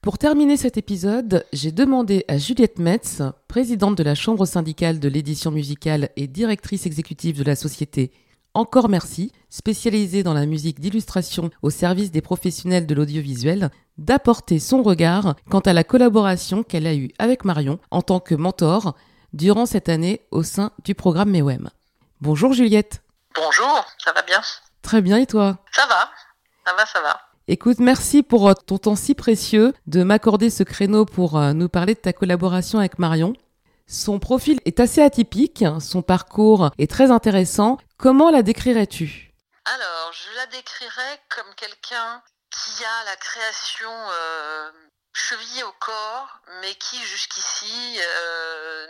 Pour 0.00 0.18
terminer 0.18 0.56
cet 0.56 0.76
épisode, 0.76 1.46
j'ai 1.52 1.70
demandé 1.70 2.24
à 2.26 2.38
Juliette 2.38 2.80
Metz, 2.80 3.22
présidente 3.46 3.96
de 3.96 4.02
la 4.02 4.16
Chambre 4.16 4.44
syndicale 4.44 4.98
de 4.98 5.08
l'édition 5.08 5.52
musicale 5.52 6.08
et 6.16 6.26
directrice 6.26 6.86
exécutive 6.86 7.38
de 7.38 7.44
la 7.44 7.54
société 7.54 8.10
Encore 8.52 8.88
Merci, 8.88 9.30
spécialisée 9.48 10.24
dans 10.24 10.34
la 10.34 10.44
musique 10.44 10.80
d'illustration 10.80 11.50
au 11.62 11.70
service 11.70 12.10
des 12.10 12.20
professionnels 12.20 12.88
de 12.88 12.94
l'audiovisuel, 12.96 13.70
d'apporter 13.96 14.58
son 14.58 14.82
regard 14.82 15.36
quant 15.50 15.60
à 15.60 15.72
la 15.72 15.84
collaboration 15.84 16.64
qu'elle 16.64 16.88
a 16.88 16.96
eue 16.96 17.12
avec 17.20 17.44
Marion 17.44 17.78
en 17.92 18.02
tant 18.02 18.18
que 18.18 18.34
mentor 18.34 18.96
durant 19.32 19.66
cette 19.66 19.88
année 19.88 20.22
au 20.32 20.42
sein 20.42 20.72
du 20.84 20.96
programme 20.96 21.30
MEWEM. 21.30 21.70
Bonjour 22.20 22.54
Juliette. 22.54 23.01
Bonjour, 23.34 23.86
ça 23.98 24.12
va 24.12 24.22
bien 24.22 24.42
Très 24.82 25.00
bien 25.00 25.16
et 25.16 25.26
toi? 25.26 25.58
Ça 25.72 25.86
va, 25.86 26.10
ça 26.66 26.74
va, 26.74 26.86
ça 26.86 27.00
va. 27.00 27.20
Écoute, 27.48 27.78
merci 27.78 28.22
pour 28.22 28.48
euh, 28.48 28.54
ton 28.54 28.78
temps 28.78 28.96
si 28.96 29.14
précieux 29.14 29.72
de 29.86 30.02
m'accorder 30.02 30.50
ce 30.50 30.62
créneau 30.62 31.06
pour 31.06 31.38
euh, 31.38 31.52
nous 31.52 31.68
parler 31.68 31.94
de 31.94 32.00
ta 32.00 32.12
collaboration 32.12 32.78
avec 32.78 32.98
Marion. 32.98 33.32
Son 33.86 34.18
profil 34.18 34.60
est 34.64 34.80
assez 34.80 35.02
atypique, 35.02 35.64
son 35.80 36.02
parcours 36.02 36.70
est 36.78 36.90
très 36.90 37.10
intéressant. 37.10 37.78
Comment 37.96 38.30
la 38.30 38.42
décrirais-tu? 38.42 39.32
Alors, 39.64 40.12
je 40.12 40.36
la 40.36 40.46
décrirais 40.46 41.20
comme 41.28 41.54
quelqu'un 41.56 42.22
qui 42.50 42.84
a 42.84 43.04
la 43.06 43.16
création 43.16 43.90
euh, 43.90 44.70
chevillée 45.12 45.64
au 45.64 45.72
corps, 45.80 46.40
mais 46.60 46.74
qui 46.74 47.02
jusqu'ici 47.02 47.98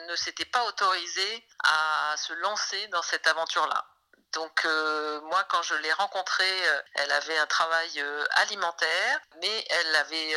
ne 0.09 0.17
s'était 0.17 0.45
pas 0.45 0.67
autorisé 0.67 1.45
à 1.65 2.17
se 2.17 2.33
lancer 2.35 2.89
dans 2.89 3.03
cette 3.03 3.27
aventure-là. 3.27 3.85
Donc 4.33 4.65
euh, 4.65 5.21
moi, 5.23 5.45
quand 5.49 5.63
je 5.63 5.75
l'ai 5.75 5.93
rencontrée, 5.93 6.69
euh, 6.69 6.83
elle 6.95 7.13
avait 7.13 7.39
un 7.39 7.47
travail 7.47 7.91
euh, 7.99 8.25
alimentaire, 8.37 9.21
mais 9.41 9.67
elle 9.71 9.97
avait 9.97 10.35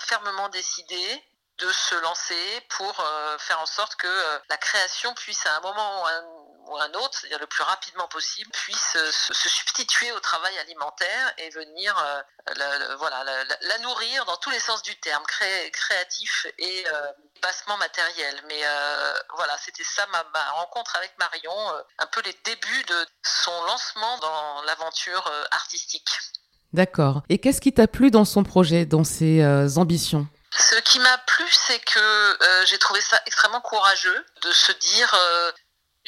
fermement 0.00 0.48
décidé 0.48 1.24
de 1.58 1.72
se 1.72 1.94
lancer 1.96 2.66
pour 2.68 2.94
faire 3.38 3.60
en 3.60 3.66
sorte 3.66 3.96
que 3.96 4.40
la 4.48 4.56
création 4.56 5.12
puisse 5.14 5.44
à 5.46 5.56
un 5.56 5.60
moment 5.60 6.02
ou 6.02 6.06
un 6.06 6.47
ou 6.68 6.76
un 6.76 6.92
autre, 6.94 7.18
c'est-à-dire 7.18 7.38
le 7.38 7.46
plus 7.46 7.62
rapidement 7.62 8.06
possible, 8.08 8.50
puisse 8.52 8.96
euh, 8.96 9.10
se, 9.10 9.48
substituer 9.48 10.12
au 10.12 10.20
travail 10.20 10.56
alimentaire 10.58 11.34
et 11.38 11.50
venir 11.50 11.96
euh, 11.98 12.22
la, 12.56 12.96
voilà, 12.96 13.24
la, 13.24 13.78
nourrir 13.78 14.24
dans 14.26 14.36
tous 14.36 14.50
les 14.50 14.58
sens 14.58 14.82
du 14.82 14.94
terme, 15.00 15.22
créatif 15.72 16.46
et 16.58 16.84
euh, 16.86 17.06
bassement 17.42 17.76
matériel. 17.78 18.42
Mais 18.48 18.62
voilà, 19.34 19.56
c'était 19.58 19.84
ça 19.84 20.06
ma, 20.12 20.50
rencontre 20.52 20.96
avec 20.96 21.12
Marion, 21.18 21.54
un 21.98 22.06
peu 22.06 22.20
les 22.22 22.36
débuts 22.44 22.84
de 22.84 23.06
son 23.22 23.62
lancement 23.64 24.18
dans 24.18 24.62
l'aventure 24.62 25.30
artistique. 25.50 26.08
D'accord. 26.72 27.22
Et 27.28 27.38
qu'est-ce 27.38 27.60
qui 27.60 27.72
t'a 27.72 27.86
plu 27.86 28.10
dans 28.10 28.24
son 28.24 28.42
projet, 28.42 28.86
dans 28.86 29.04
ses 29.04 29.44
ambitions? 29.78 30.26
Ce 30.50 30.76
qui 30.80 30.98
m'a 30.98 31.18
plu, 31.18 31.44
c'est 31.50 31.80
que 31.80 32.38
j'ai 32.66 32.78
trouvé 32.78 33.00
ça 33.00 33.20
extrêmement 33.26 33.60
courageux 33.60 34.26
de 34.42 34.52
se 34.52 34.72
dire 34.72 35.14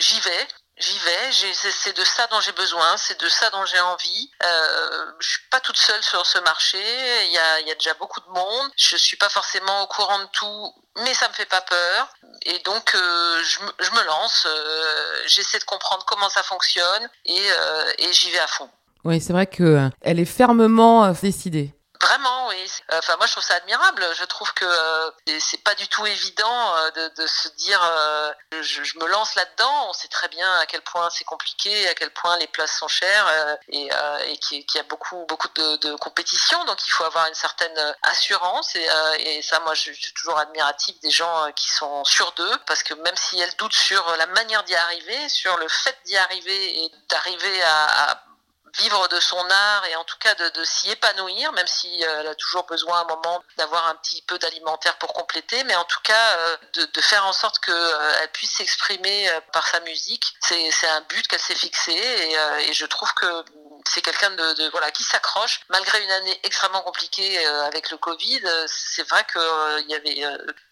j'y 0.01 0.21
vais, 0.21 0.49
j'y 0.79 0.99
vais, 0.99 1.53
c'est 1.53 1.97
de 1.97 2.05
ça 2.05 2.27
dont 2.29 2.41
j'ai 2.41 2.53
besoin, 2.53 2.97
c'est 2.97 3.21
de 3.21 3.29
ça 3.29 3.51
dont 3.51 3.65
j'ai 3.67 3.81
envie. 3.81 4.31
Euh, 4.43 5.13
je 5.21 5.29
suis 5.29 5.49
pas 5.51 5.61
toute 5.61 5.77
seule 5.77 6.03
sur 6.03 6.25
ce 6.27 6.39
marché, 6.41 6.79
il 7.27 7.33
y 7.33 7.39
a, 7.39 7.61
y 7.61 7.71
a, 7.71 7.75
déjà 7.75 7.95
beaucoup 7.95 8.21
de 8.21 8.29
monde, 8.29 8.71
je 8.77 8.97
suis 8.97 9.17
pas 9.17 9.29
forcément 9.29 9.83
au 9.83 9.87
courant 9.87 10.19
de 10.19 10.29
tout, 10.33 10.75
mais 11.05 11.15
ça 11.15 11.29
me 11.29 11.35
fait 11.35 11.47
pas 11.47 11.61
peur. 11.61 12.09
Et 12.47 12.59
donc 12.61 12.95
euh, 12.95 13.43
je, 13.45 13.59
je, 13.85 13.91
me 13.93 14.05
lance, 14.07 14.47
euh, 14.49 15.23
j'essaie 15.27 15.59
de 15.59 15.65
comprendre 15.65 16.05
comment 16.07 16.29
ça 16.31 16.43
fonctionne 16.43 17.09
et, 17.27 17.39
euh, 17.39 17.93
et 17.99 18.13
j'y 18.13 18.31
vais 18.31 18.39
à 18.39 18.47
fond. 18.47 18.69
Oui, 19.05 19.21
c'est 19.21 19.33
vrai 19.33 19.47
que 19.47 19.89
elle 20.03 20.21
est 20.21 20.25
fermement 20.25 21.11
décidée. 21.13 21.75
Vraiment, 22.03 22.49
oui. 22.49 22.73
Enfin, 22.93 23.17
moi, 23.19 23.27
je 23.27 23.33
trouve 23.33 23.45
ça 23.45 23.57
admirable. 23.57 24.07
Je 24.15 24.25
trouve 24.25 24.53
que 24.55 24.65
euh, 24.65 25.11
c'est 25.39 25.63
pas 25.63 25.75
du 25.75 25.87
tout 25.87 26.07
évident 26.07 26.77
euh, 26.77 26.91
de, 26.93 27.23
de, 27.23 27.27
se 27.27 27.49
dire, 27.49 27.81
euh, 27.85 28.33
je, 28.63 28.83
je, 28.83 28.99
me 28.99 29.07
lance 29.07 29.35
là-dedans. 29.35 29.91
On 29.91 29.93
sait 29.93 30.09
très 30.09 30.29
bien 30.29 30.51
à 30.61 30.67
quel 30.67 30.81
point 30.81 31.11
c'est 31.11 31.25
compliqué, 31.25 31.89
à 31.89 31.95
quel 31.95 32.11
point 32.11 32.39
les 32.39 32.47
places 32.47 32.79
sont 32.79 32.89
chères 32.89 33.27
euh, 33.29 33.57
et, 33.69 33.91
et 34.29 34.39
qu'il 34.39 34.65
y 34.75 34.79
a 34.79 34.83
beaucoup, 34.85 35.27
beaucoup 35.29 35.49
de, 35.55 35.77
de, 35.77 35.95
compétition. 35.97 36.65
Donc, 36.65 36.79
il 36.87 36.91
faut 36.91 37.05
avoir 37.05 37.27
une 37.27 37.35
certaine 37.35 37.95
assurance. 38.03 38.75
Et, 38.77 38.89
et 39.19 39.43
ça, 39.43 39.61
moi, 39.61 39.75
je, 39.75 39.93
suis 39.93 40.15
toujours 40.15 40.39
admiratif 40.39 40.99
des 41.01 41.11
gens 41.11 41.53
qui 41.53 41.69
sont 41.69 42.03
sûrs 42.05 42.33
d'eux, 42.33 42.59
parce 42.67 42.83
que 42.83 42.95
même 42.95 43.17
si 43.17 43.39
elles 43.39 43.55
doutent 43.57 43.75
sur 43.75 44.17
la 44.17 44.27
manière 44.27 44.65
d'y 44.65 44.75
arriver, 44.75 45.29
sur 45.29 45.55
le 45.59 45.69
fait 45.69 45.99
d'y 46.07 46.17
arriver 46.17 46.85
et 46.85 46.93
d'arriver 47.11 47.63
à, 47.63 48.11
à 48.11 48.30
vivre 48.79 49.09
de 49.09 49.21
son 49.21 49.39
art 49.51 49.85
et 49.87 49.97
en 49.97 50.05
tout 50.05 50.17
cas 50.19 50.35
de, 50.35 50.65
s'y 50.65 50.91
épanouir, 50.91 51.53
même 51.53 51.67
si 51.67 52.05
euh, 52.05 52.21
elle 52.21 52.29
a 52.29 52.35
toujours 52.35 52.65
besoin 52.65 52.99
à 52.99 53.03
un 53.03 53.05
moment 53.05 53.43
d'avoir 53.57 53.89
un 53.89 53.95
petit 53.97 54.23
peu 54.23 54.39
d'alimentaire 54.39 54.97
pour 54.99 55.13
compléter, 55.13 55.65
mais 55.65 55.75
en 55.77 55.85
tout 55.85 56.01
cas 56.03 56.37
euh, 56.37 56.57
de, 56.75 57.01
faire 57.01 57.25
en 57.27 57.33
sorte 57.33 57.59
qu'elle 57.61 57.75
euh, 57.75 58.27
puisse 58.33 58.53
s'exprimer 58.53 59.29
par 59.53 59.67
sa 59.67 59.81
musique. 59.81 60.25
C'est 60.41 60.89
un 60.89 61.01
but 61.03 61.27
qu'elle 61.27 61.41
s'est 61.41 61.55
fixé 61.55 61.93
et, 61.93 62.35
et, 62.69 62.73
je 62.73 62.87
trouve 62.87 63.13
que 63.15 63.45
c'est 63.89 64.03
quelqu'un 64.03 64.31
de, 64.31 64.69
voilà 64.71 64.91
qui 64.91 65.03
s'accroche 65.03 65.61
malgré 65.69 66.03
une 66.03 66.11
année 66.11 66.39
extrêmement 66.43 66.83
compliquée 66.83 67.45
avec 67.47 67.91
le 67.91 67.97
Covid. 67.97 68.43
C'est 68.67 69.09
vrai 69.09 69.25
qu'il 69.33 69.89
y 69.89 69.95
avait 69.95 70.23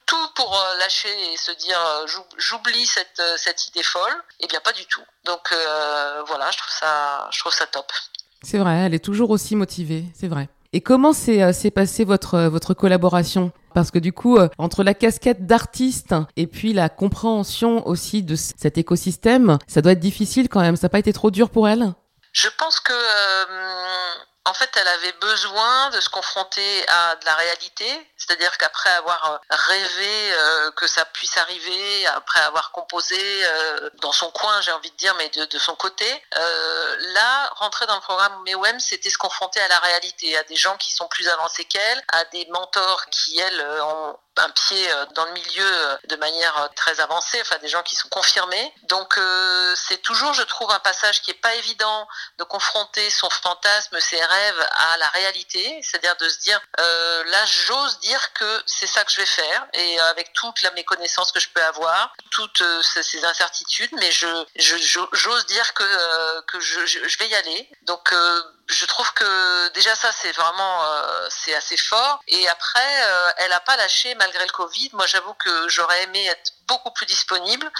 tout 0.09 0.29
pour 0.35 0.53
euh, 0.53 0.79
lâcher 0.79 1.33
et 1.33 1.37
se 1.37 1.53
dire 1.53 1.79
euh, 1.79 2.07
j'oublie 2.39 2.87
cette, 2.87 3.21
euh, 3.21 3.37
cette 3.37 3.69
idée 3.69 3.83
folle, 3.83 4.17
eh 4.41 4.47
bien 4.49 4.59
pas 4.61 4.73
du 4.73 4.87
tout. 4.87 5.03
Donc 5.25 5.55
voilà, 6.27 6.51
je 6.51 6.59
trouve 6.59 6.73
ça, 6.73 7.29
je 7.31 7.39
trouve 7.39 7.53
ça 7.53 7.67
top. 7.67 7.93
C'est 8.43 8.59
vrai, 8.59 8.77
elle 8.87 8.95
est 8.95 9.05
toujours 9.05 9.31
aussi 9.31 9.55
motivée, 9.55 10.05
c'est 10.19 10.29
vrai. 10.29 10.49
Et 10.73 10.81
comment 10.81 11.13
s'est 11.13 11.71
passée 11.71 12.05
votre, 12.05 12.41
votre 12.41 12.75
collaboration? 12.75 13.53
Parce 13.75 13.91
que 13.91 13.99
du 13.99 14.13
coup, 14.13 14.39
entre 14.57 14.83
la 14.83 14.95
casquette 14.95 15.47
d'artiste 15.47 16.15
et 16.37 16.47
puis 16.47 16.73
la 16.73 16.89
compréhension 16.89 17.87
aussi 17.87 18.23
de 18.23 18.37
cet 18.37 18.79
écosystème, 18.79 19.59
ça 19.67 19.83
doit 19.83 19.93
être 19.93 20.01
difficile 20.01 20.49
quand 20.49 20.61
même. 20.61 20.77
Ça 20.77 20.87
n'a 20.87 20.91
pas 20.91 20.99
été 20.99 21.13
trop 21.13 21.31
dur 21.31 21.51
pour 21.51 21.69
elle? 21.69 21.93
Je 22.33 22.49
pense 22.59 22.81
que 22.81 22.95
en 24.49 24.55
fait, 24.55 24.71
elle 24.81 24.89
avait 24.89 25.17
besoin 25.21 25.91
de 25.91 26.01
se 26.01 26.09
confronter 26.09 26.89
à 26.89 27.17
de 27.17 27.27
la 27.27 27.35
réalité, 27.35 27.85
c'est-à-dire 28.19 28.59
qu'après 28.59 28.91
avoir 28.91 29.33
euh, 29.33 29.39
rêvé 29.49 30.33
euh, 30.33 30.71
que 30.73 30.89
ça 30.89 31.05
puisse 31.05 31.37
arriver, 31.39 32.07
après 32.09 32.41
avoir 32.41 32.73
composé 32.73 33.17
euh, 33.21 33.91
dans 34.03 34.11
son 34.11 34.31
coin, 34.33 34.61
j'ai 34.61 34.73
envie 34.73 34.91
de 34.91 34.97
dire, 34.97 35.15
mais 35.15 35.29
de, 35.29 35.59
son 35.59 35.77
côté, 35.77 36.07
là, 37.15 37.49
rentrer 37.57 37.87
dans 37.87 37.95
le 37.95 38.01
programme 38.01 38.43
MEWEM, 38.45 38.81
c'était 38.81 39.11
se 39.11 39.19
confronter 39.19 39.61
à 39.61 39.69
la 39.69 39.79
réalité, 39.79 40.37
à 40.37 40.43
des 40.45 40.57
gens 40.57 40.77
qui 40.77 40.93
sont 40.93 41.07
plus 41.09 41.29
avancés 41.29 41.65
qu'elle, 41.65 42.05
à 42.13 42.25
des 42.27 42.47
mentors 42.51 43.07
qui, 43.07 43.39
elles, 43.39 43.61
ont 43.83 44.19
un 44.37 44.51
pied 44.51 44.89
dans 45.15 45.25
le 45.25 45.33
milieu 45.33 45.99
de 46.09 46.17
manière 46.17 46.69
très 46.77 47.01
avancée, 47.01 47.41
enfin 47.41 47.59
des 47.59 47.69
gens 47.69 47.83
qui 47.83 47.97
sont 47.97 48.09
confirmés. 48.09 48.73
Donc 48.85 49.19
c'est 49.75 50.01
toujours, 50.03 50.33
je 50.33 50.45
trouve, 50.45 50.71
un 50.71 50.79
passage 50.79 51.23
qui 51.23 51.33
est 51.33 51.41
pas 51.43 51.55
évident 51.57 52.07
de 52.39 52.45
confronter 52.45 53.11
son 53.11 53.29
fantasme, 53.31 53.99
ses 53.99 54.25
rêves 54.25 54.69
à 54.77 54.97
la 54.99 55.09
réalité, 55.09 55.81
c'est-à-dire 55.83 56.17
de 56.17 56.29
se 56.29 56.39
dire 56.39 56.61
là 56.79 57.47
j'ose 57.47 57.99
dire 57.99 58.08
que 58.35 58.63
c'est 58.67 58.87
ça 58.87 59.05
que 59.05 59.13
je 59.13 59.21
vais 59.21 59.27
faire 59.27 59.67
et 59.75 59.99
avec 60.01 60.33
toutes 60.33 60.63
mes 60.75 60.85
connaissances 60.85 61.33
que 61.33 61.41
je 61.41 61.49
peux 61.51 61.63
avoir, 61.63 62.15
toutes 62.31 62.61
euh, 62.61 62.83
ces 62.83 63.25
incertitudes, 63.25 63.91
mais 63.99 64.11
je 64.11 64.27
j'ose 65.13 65.47
dire 65.47 65.75
que 65.75 65.83
euh, 65.83 66.43
que 66.43 66.61
je, 66.61 66.87
je, 66.87 67.19
vais 67.19 67.29
y 67.29 67.35
aller. 67.35 67.71
Donc 67.83 68.13
je 68.69 68.85
trouve 68.87 69.13
que 69.15 69.69
déjà 69.71 69.95
ça 69.95 70.11
c'est 70.13 70.33
vraiment 70.33 70.83
c'est 71.31 71.55
assez 71.55 71.77
fort 71.77 72.21
et 72.29 72.49
après 72.49 72.93
elle 73.39 73.53
a 73.53 73.61
pas 73.61 73.77
lâché 73.77 74.15
malgré 74.17 74.45
le 74.45 74.53
Covid. 74.53 74.91
Moi 74.93 75.07
j'avoue 75.07 75.35
que 75.35 75.69
j'aurais 75.69 76.03
aimé 76.05 76.27
être 76.27 76.53
beaucoup 76.67 76.91
plus 76.91 77.07
disponible, 77.07 77.71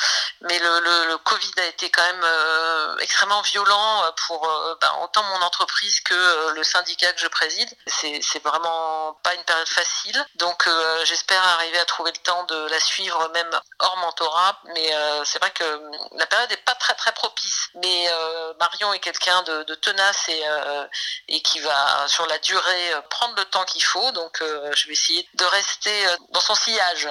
mais 0.41 0.59
le, 0.59 1.17
Covid 1.19 1.53
a 1.59 1.67
été 1.67 1.91
quand 1.91 2.03
même 2.03 2.99
extrêmement 3.01 3.43
violent 3.43 4.05
pour 4.27 4.41
ben, 4.81 4.91
autant 5.03 5.23
mon 5.25 5.43
entreprise 5.43 6.01
que 6.01 6.55
le 6.55 6.65
syndicat 6.65 7.13
que 7.13 7.21
je 7.21 7.29
préside. 7.29 7.71
C'est 7.87 8.43
vraiment 8.43 9.19
pas 9.23 9.35
une 9.35 9.45
période 9.45 9.69
facile. 9.69 10.27
Donc 10.37 10.67
euh, 10.67 11.05
j'espère 11.05 11.43
arriver 11.43 11.79
à 11.79 11.85
trouver 11.85 12.13
le 12.13 12.23
temps 12.23 12.45
de 12.45 12.69
la 12.69 12.81
suivre 12.81 13.29
même 13.33 13.51
hors 13.79 13.97
mentorat. 13.99 14.59
Mais 14.75 14.95
euh, 14.95 15.25
c'est 15.25 15.39
vrai 15.39 15.51
que 15.51 15.65
la 16.17 16.27
période 16.27 16.51
n'est 16.51 16.57
pas 16.59 16.75
très 16.75 16.95
très 16.95 17.13
propice. 17.13 17.69
Mais 17.75 18.07
euh, 18.11 18.55
Marion 18.59 18.93
est 18.93 19.01
quelqu'un 19.01 19.43
de, 19.43 19.75
tenace 19.75 20.29
et, 20.29 20.43
et 21.29 21.41
qui 21.41 21.61
va 21.61 22.07
sur 22.09 22.27
la 22.27 22.39
durée 22.39 22.93
prendre 23.11 23.35
le 23.37 23.45
temps 23.45 23.65
qu'il 23.65 23.83
faut. 23.83 24.13
Donc 24.13 24.39
je 24.41 24.87
vais 24.87 24.93
essayer 24.93 25.27
de 25.35 25.45
rester 25.45 25.93
dans 26.33 26.41
son 26.41 26.55
sillage. 26.55 27.09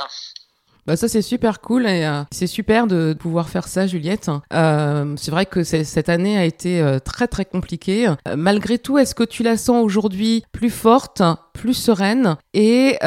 Bah 0.88 0.96
ça 0.96 1.10
c'est 1.10 1.22
super 1.22 1.60
cool 1.60 1.86
et 1.86 2.06
euh, 2.06 2.24
c'est 2.32 2.48
super 2.48 2.88
de 2.88 3.14
pouvoir 3.20 3.50
faire 3.50 3.68
ça 3.68 3.88
Juliette. 3.88 4.32
Euh, 4.54 5.16
c'est 5.18 5.32
vrai 5.32 5.46
que 5.46 5.66
cette 5.66 6.08
année 6.08 6.38
a 6.38 6.46
été 6.46 6.80
euh, 6.80 7.00
très 7.00 7.28
très 7.28 7.44
compliquée. 7.44 8.08
Euh, 8.08 8.36
malgré 8.38 8.80
tout, 8.80 8.98
est-ce 8.98 9.14
que 9.14 9.26
tu 9.26 9.44
la 9.44 9.58
sens 9.58 9.84
aujourd'hui 9.84 10.46
plus 10.54 10.70
forte, 10.70 11.22
plus 11.54 11.74
sereine 11.74 12.38
et 12.54 12.98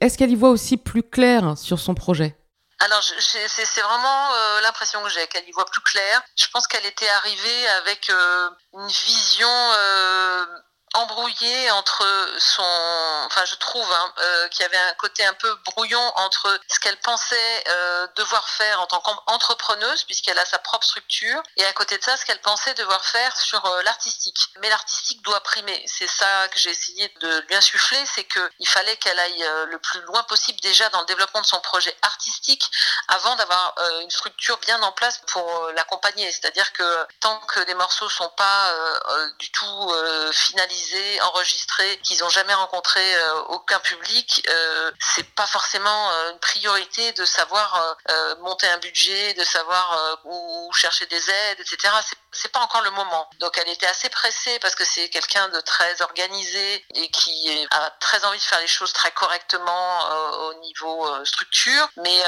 est-ce 0.00 0.18
qu'elle 0.18 0.32
y 0.32 0.36
voit 0.36 0.50
aussi 0.50 0.76
plus 0.76 1.02
clair 1.02 1.56
sur 1.56 1.78
son 1.78 1.94
projet? 1.94 2.36
Alors, 2.84 3.02
c'est 3.02 3.80
vraiment 3.82 4.30
l'impression 4.62 5.02
que 5.02 5.08
j'ai, 5.08 5.26
qu'elle 5.28 5.48
y 5.48 5.52
voit 5.52 5.66
plus 5.66 5.80
clair. 5.82 6.22
Je 6.36 6.46
pense 6.48 6.66
qu'elle 6.66 6.86
était 6.86 7.08
arrivée 7.08 7.68
avec 7.68 8.10
une 8.10 8.88
vision 8.88 9.48
embrouillé 10.94 11.70
entre 11.70 12.04
son, 12.38 12.62
enfin 13.26 13.44
je 13.46 13.54
trouve 13.54 13.90
hein, 13.92 14.14
euh, 14.18 14.48
qu'il 14.48 14.62
y 14.62 14.64
avait 14.64 14.76
un 14.76 14.94
côté 14.94 15.24
un 15.24 15.32
peu 15.34 15.54
brouillon 15.64 16.12
entre 16.16 16.60
ce 16.68 16.78
qu'elle 16.80 16.98
pensait 16.98 17.64
euh, 17.68 18.06
devoir 18.16 18.46
faire 18.48 18.80
en 18.80 18.86
tant 18.86 19.00
qu'entrepreneuse 19.00 20.04
puisqu'elle 20.04 20.38
a 20.38 20.44
sa 20.44 20.58
propre 20.58 20.84
structure 20.84 21.42
et 21.56 21.64
à 21.64 21.72
côté 21.72 21.96
de 21.96 22.04
ça 22.04 22.16
ce 22.16 22.26
qu'elle 22.26 22.40
pensait 22.40 22.74
devoir 22.74 23.02
faire 23.04 23.34
sur 23.36 23.64
euh, 23.64 23.82
l'artistique. 23.82 24.38
Mais 24.60 24.68
l'artistique 24.68 25.22
doit 25.22 25.40
primer. 25.40 25.82
C'est 25.86 26.08
ça 26.08 26.48
que 26.48 26.58
j'ai 26.58 26.70
essayé 26.70 27.08
de 27.20 27.40
lui 27.48 27.54
insuffler, 27.54 28.04
c'est 28.14 28.24
qu'il 28.24 28.68
fallait 28.68 28.96
qu'elle 28.96 29.18
aille 29.18 29.46
le 29.68 29.78
plus 29.78 30.00
loin 30.02 30.22
possible 30.24 30.60
déjà 30.60 30.88
dans 30.90 31.00
le 31.00 31.06
développement 31.06 31.40
de 31.40 31.46
son 31.46 31.60
projet 31.60 31.96
artistique 32.02 32.70
avant 33.08 33.34
d'avoir 33.36 33.74
une 34.02 34.10
structure 34.10 34.58
bien 34.58 34.80
en 34.82 34.92
place 34.92 35.20
pour 35.28 35.70
l'accompagner. 35.74 36.30
C'est-à-dire 36.32 36.72
que 36.72 37.06
tant 37.20 37.38
que 37.40 37.60
les 37.60 37.74
morceaux 37.74 38.08
sont 38.08 38.28
pas 38.30 38.72
du 39.38 39.50
tout 39.50 39.94
finalisés 40.32 40.81
enregistrés, 41.22 41.98
qu'ils 42.02 42.18
n'ont 42.20 42.28
jamais 42.28 42.54
rencontré 42.54 43.00
euh, 43.00 43.40
aucun 43.48 43.78
public, 43.80 44.46
euh, 44.48 44.90
c'est 45.00 45.28
pas 45.34 45.46
forcément 45.46 46.10
euh, 46.10 46.32
une 46.32 46.38
priorité 46.38 47.12
de 47.12 47.24
savoir 47.24 47.96
monter 48.40 48.68
un 48.68 48.78
budget, 48.78 49.34
de 49.34 49.44
savoir 49.44 50.18
où 50.24 50.72
chercher 50.72 51.06
des 51.06 51.30
aides, 51.30 51.60
etc. 51.60 51.92
pas 52.52 52.60
encore 52.60 52.82
le 52.82 52.90
moment. 52.90 53.28
Donc 53.40 53.58
elle 53.58 53.68
était 53.68 53.86
assez 53.86 54.08
pressée 54.08 54.58
parce 54.60 54.74
que 54.74 54.84
c'est 54.84 55.08
quelqu'un 55.08 55.48
de 55.48 55.60
très 55.60 56.00
organisé 56.02 56.84
et 56.94 57.10
qui 57.10 57.66
a 57.70 57.90
très 58.00 58.24
envie 58.24 58.38
de 58.38 58.42
faire 58.42 58.60
les 58.60 58.66
choses 58.66 58.92
très 58.92 59.10
correctement 59.12 60.00
au 60.48 60.54
niveau 60.60 61.24
structure. 61.24 61.88
Mais 61.96 62.18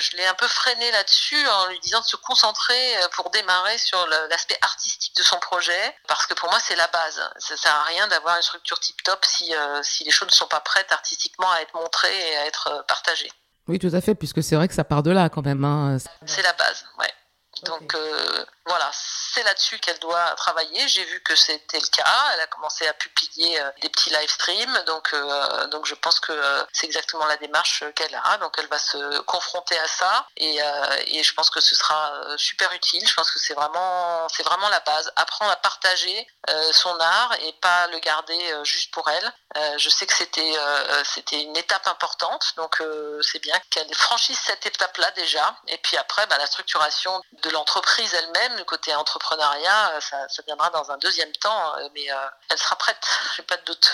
je 0.00 0.16
l'ai 0.16 0.26
un 0.26 0.34
peu 0.34 0.48
freiné 0.48 0.90
là-dessus 0.92 1.48
en 1.48 1.66
lui 1.66 1.80
disant 1.80 2.00
de 2.00 2.06
se 2.06 2.16
concentrer 2.16 2.96
pour 3.12 3.30
démarrer 3.30 3.78
sur 3.78 4.06
l'aspect 4.30 4.58
artistique 4.62 5.16
de 5.16 5.22
son 5.22 5.38
projet 5.38 5.94
parce 6.06 6.26
que 6.26 6.34
pour 6.34 6.48
moi 6.50 6.58
c'est 6.60 6.76
la 6.76 6.86
base. 6.88 7.20
Ça 7.38 7.56
sert 7.56 7.74
à 7.74 7.84
rien 7.84 8.08
d'avoir 8.08 8.36
une 8.36 8.42
structure 8.42 8.78
tip-top 8.80 9.24
si, 9.24 9.54
euh, 9.54 9.82
si 9.82 10.04
les 10.04 10.10
choses 10.10 10.28
ne 10.28 10.32
sont 10.32 10.46
pas 10.46 10.60
prêtes 10.60 10.92
artistiquement 10.92 11.50
à 11.50 11.60
être 11.60 11.74
montrées 11.74 12.30
et 12.30 12.36
à 12.36 12.46
être 12.46 12.68
euh, 12.68 12.82
partagées. 12.82 13.30
Oui, 13.66 13.78
tout 13.78 13.90
à 13.92 14.00
fait, 14.00 14.14
puisque 14.14 14.42
c'est 14.42 14.56
vrai 14.56 14.68
que 14.68 14.74
ça 14.74 14.84
part 14.84 15.02
de 15.02 15.10
là 15.10 15.28
quand 15.28 15.42
même. 15.42 15.64
Hein. 15.64 15.98
C'est 16.26 16.42
la 16.42 16.54
base, 16.54 16.86
ouais. 16.98 17.12
Donc 17.62 17.94
euh, 17.94 18.44
voilà, 18.66 18.90
c'est 18.92 19.42
là-dessus 19.42 19.78
qu'elle 19.78 19.98
doit 19.98 20.34
travailler. 20.36 20.86
J'ai 20.88 21.04
vu 21.04 21.20
que 21.22 21.34
c'était 21.34 21.80
le 21.80 21.86
cas. 21.86 22.30
Elle 22.34 22.40
a 22.40 22.46
commencé 22.46 22.86
à 22.86 22.92
publier 22.94 23.60
euh, 23.60 23.70
des 23.82 23.88
petits 23.88 24.10
live 24.10 24.30
streams. 24.30 24.84
Donc, 24.86 25.12
euh, 25.12 25.66
donc 25.68 25.86
je 25.86 25.94
pense 25.94 26.20
que 26.20 26.32
c'est 26.72 26.86
exactement 26.86 27.26
la 27.26 27.36
démarche 27.36 27.84
qu'elle 27.94 28.14
a. 28.14 28.38
Donc 28.38 28.54
elle 28.58 28.68
va 28.68 28.78
se 28.78 29.20
confronter 29.20 29.78
à 29.78 29.88
ça. 29.88 30.26
Et, 30.36 30.58
et 31.06 31.22
je 31.22 31.34
pense 31.34 31.50
que 31.50 31.60
ce 31.60 31.74
sera 31.74 32.12
super 32.36 32.72
utile. 32.72 33.06
Je 33.06 33.14
pense 33.14 33.30
que 33.30 33.38
c'est 33.38 33.54
vraiment, 33.54 34.28
c'est 34.28 34.42
vraiment 34.42 34.68
la 34.68 34.80
base. 34.80 35.10
Apprendre 35.16 35.50
à 35.50 35.56
partager 35.56 36.26
son 36.72 36.98
art 37.00 37.34
et 37.40 37.52
pas 37.54 37.86
le 37.88 37.98
garder 37.98 38.38
juste 38.64 38.92
pour 38.92 39.08
elle. 39.08 39.32
Je 39.56 39.88
sais 39.88 40.06
que 40.06 40.14
c'était, 40.14 40.54
c'était 41.04 41.42
une 41.42 41.56
étape 41.56 41.86
importante. 41.86 42.52
Donc 42.56 42.82
c'est 43.22 43.40
bien 43.40 43.58
qu'elle 43.70 43.92
franchisse 43.94 44.40
cette 44.44 44.66
étape-là 44.66 45.10
déjà. 45.12 45.54
Et 45.68 45.78
puis 45.78 45.96
après, 45.96 46.26
bah, 46.26 46.38
la 46.38 46.46
structuration 46.46 47.20
de 47.32 47.50
l'entreprise 47.50 48.12
elle-même, 48.14 48.56
le 48.56 48.64
côté 48.64 48.94
entrepreneuriat, 48.94 49.90
euh, 49.92 50.00
ça, 50.00 50.42
viendra 50.46 50.70
dans 50.70 50.90
un 50.90 50.98
deuxième 50.98 51.32
temps, 51.32 51.76
euh, 51.76 51.88
mais 51.94 52.10
euh, 52.10 52.16
elle 52.50 52.58
sera 52.58 52.76
prête, 52.76 53.06
j'ai 53.36 53.42
pas 53.42 53.56
de 53.56 53.64
doute. 53.64 53.90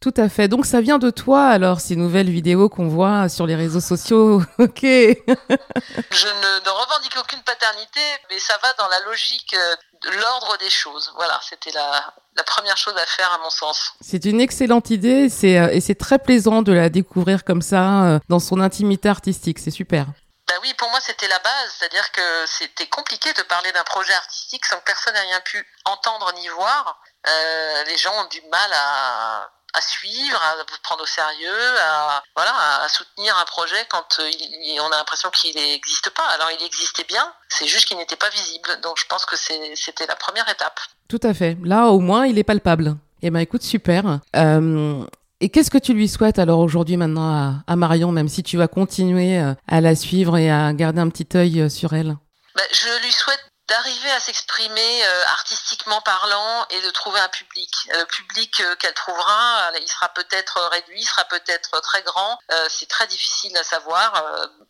Tout 0.00 0.14
à 0.16 0.28
fait. 0.28 0.48
Donc 0.48 0.66
ça 0.66 0.80
vient 0.80 0.98
de 0.98 1.10
toi 1.10 1.46
alors 1.46 1.80
ces 1.80 1.96
nouvelles 1.96 2.30
vidéos 2.30 2.68
qu'on 2.68 2.88
voit 2.88 3.28
sur 3.28 3.46
les 3.46 3.56
réseaux 3.56 3.80
sociaux. 3.80 4.42
ok. 4.58 4.82
je 4.82 5.16
ne, 5.16 6.68
revendique 6.68 7.16
aucune 7.18 7.42
paternité, 7.42 8.00
mais 8.30 8.38
ça 8.38 8.58
va 8.62 8.72
dans 8.74 8.88
la 8.88 9.00
logique 9.06 9.56
de 10.02 10.10
l'ordre 10.10 10.58
des 10.58 10.70
choses. 10.70 11.12
Voilà, 11.16 11.40
c'était 11.42 11.72
la, 11.72 12.14
la, 12.36 12.42
première 12.44 12.76
chose 12.76 12.94
à 12.96 13.06
faire 13.06 13.32
à 13.32 13.38
mon 13.38 13.50
sens. 13.50 13.92
C'est 14.00 14.24
une 14.26 14.40
excellente 14.40 14.90
idée 14.90 15.28
et 15.42 15.80
c'est 15.80 15.98
très 15.98 16.18
plaisant 16.18 16.62
de 16.62 16.72
la 16.72 16.90
découvrir 16.90 17.44
comme 17.44 17.62
ça 17.62 18.20
dans 18.28 18.40
son 18.40 18.60
intimité 18.60 19.08
artistique. 19.08 19.58
C'est 19.58 19.70
super. 19.70 20.06
Bah 20.46 20.54
oui, 20.62 20.72
pour 20.74 20.88
moi 20.90 21.00
c'était 21.00 21.26
la 21.26 21.38
base, 21.40 21.74
c'est-à-dire 21.76 22.12
que 22.12 22.46
c'était 22.46 22.86
compliqué 22.86 23.32
de 23.32 23.42
parler 23.42 23.72
d'un 23.72 23.82
projet 23.82 24.14
artistique 24.14 24.64
sans 24.64 24.76
que 24.78 24.84
personne 24.84 25.14
n'ait 25.14 25.20
rien 25.20 25.40
pu 25.40 25.66
entendre 25.84 26.32
ni 26.36 26.46
voir. 26.48 27.00
Euh, 27.26 27.84
les 27.84 27.96
gens 27.96 28.12
ont 28.14 28.28
du 28.28 28.40
mal 28.42 28.70
à, 28.72 29.50
à 29.76 29.80
suivre, 29.80 30.40
à 30.42 30.56
vous 30.56 30.78
prendre 30.82 31.02
au 31.02 31.06
sérieux, 31.06 31.78
à 31.82 32.22
voilà, 32.34 32.52
à 32.82 32.88
soutenir 32.88 33.36
un 33.38 33.44
projet 33.44 33.86
quand 33.90 34.18
euh, 34.20 34.30
il, 34.30 34.80
on 34.80 34.90
a 34.90 34.96
l'impression 34.96 35.30
qu'il 35.30 35.54
n'existe 35.54 36.10
pas. 36.10 36.26
Alors 36.34 36.48
il 36.58 36.64
existait 36.64 37.04
bien, 37.04 37.32
c'est 37.48 37.66
juste 37.66 37.86
qu'il 37.86 37.96
n'était 37.98 38.16
pas 38.16 38.30
visible. 38.30 38.80
Donc 38.82 38.98
je 38.98 39.06
pense 39.06 39.26
que 39.26 39.36
c'était 39.36 40.06
la 40.06 40.16
première 40.16 40.48
étape. 40.48 40.80
Tout 41.08 41.20
à 41.22 41.34
fait. 41.34 41.56
Là 41.62 41.88
au 41.88 42.00
moins 42.00 42.26
il 42.26 42.38
est 42.38 42.44
palpable. 42.44 42.96
Eh 43.22 43.30
ben 43.30 43.40
écoute 43.40 43.62
super. 43.62 44.20
Euh, 44.34 45.04
et 45.40 45.50
qu'est-ce 45.50 45.70
que 45.70 45.78
tu 45.78 45.92
lui 45.92 46.08
souhaites 46.08 46.38
alors 46.38 46.60
aujourd'hui 46.60 46.96
maintenant 46.96 47.62
à, 47.66 47.76
Marion, 47.76 48.10
même 48.12 48.28
si 48.28 48.42
tu 48.42 48.56
vas 48.56 48.68
continuer 48.68 49.38
euh, 49.38 49.52
à 49.68 49.82
la 49.82 49.94
suivre 49.94 50.38
et 50.38 50.50
à 50.50 50.72
garder 50.72 51.00
un 51.00 51.10
petit 51.10 51.36
œil 51.36 51.70
sur 51.70 51.92
elle? 51.92 52.16
Bah, 52.54 52.62
Je 52.72 53.04
lui 53.04 53.12
souhaite 53.12 53.45
d'arriver 53.68 54.10
à 54.12 54.20
s'exprimer 54.20 55.06
euh, 55.06 55.24
artistiquement 55.26 56.00
parlant 56.00 56.66
et 56.70 56.80
de 56.82 56.90
trouver 56.90 57.18
un 57.18 57.28
public. 57.28 57.72
Le 57.90 58.04
public 58.04 58.60
euh, 58.60 58.76
qu'elle 58.76 58.94
trouvera, 58.94 59.70
il 59.80 59.88
sera 59.88 60.08
peut-être 60.10 60.60
réduit, 60.70 61.00
il 61.00 61.06
sera 61.06 61.24
peut-être 61.24 61.80
très 61.80 62.02
grand. 62.02 62.38
Euh, 62.52 62.66
c'est 62.70 62.88
très 62.88 63.06
difficile 63.06 63.56
à 63.56 63.64
savoir. 63.64 64.12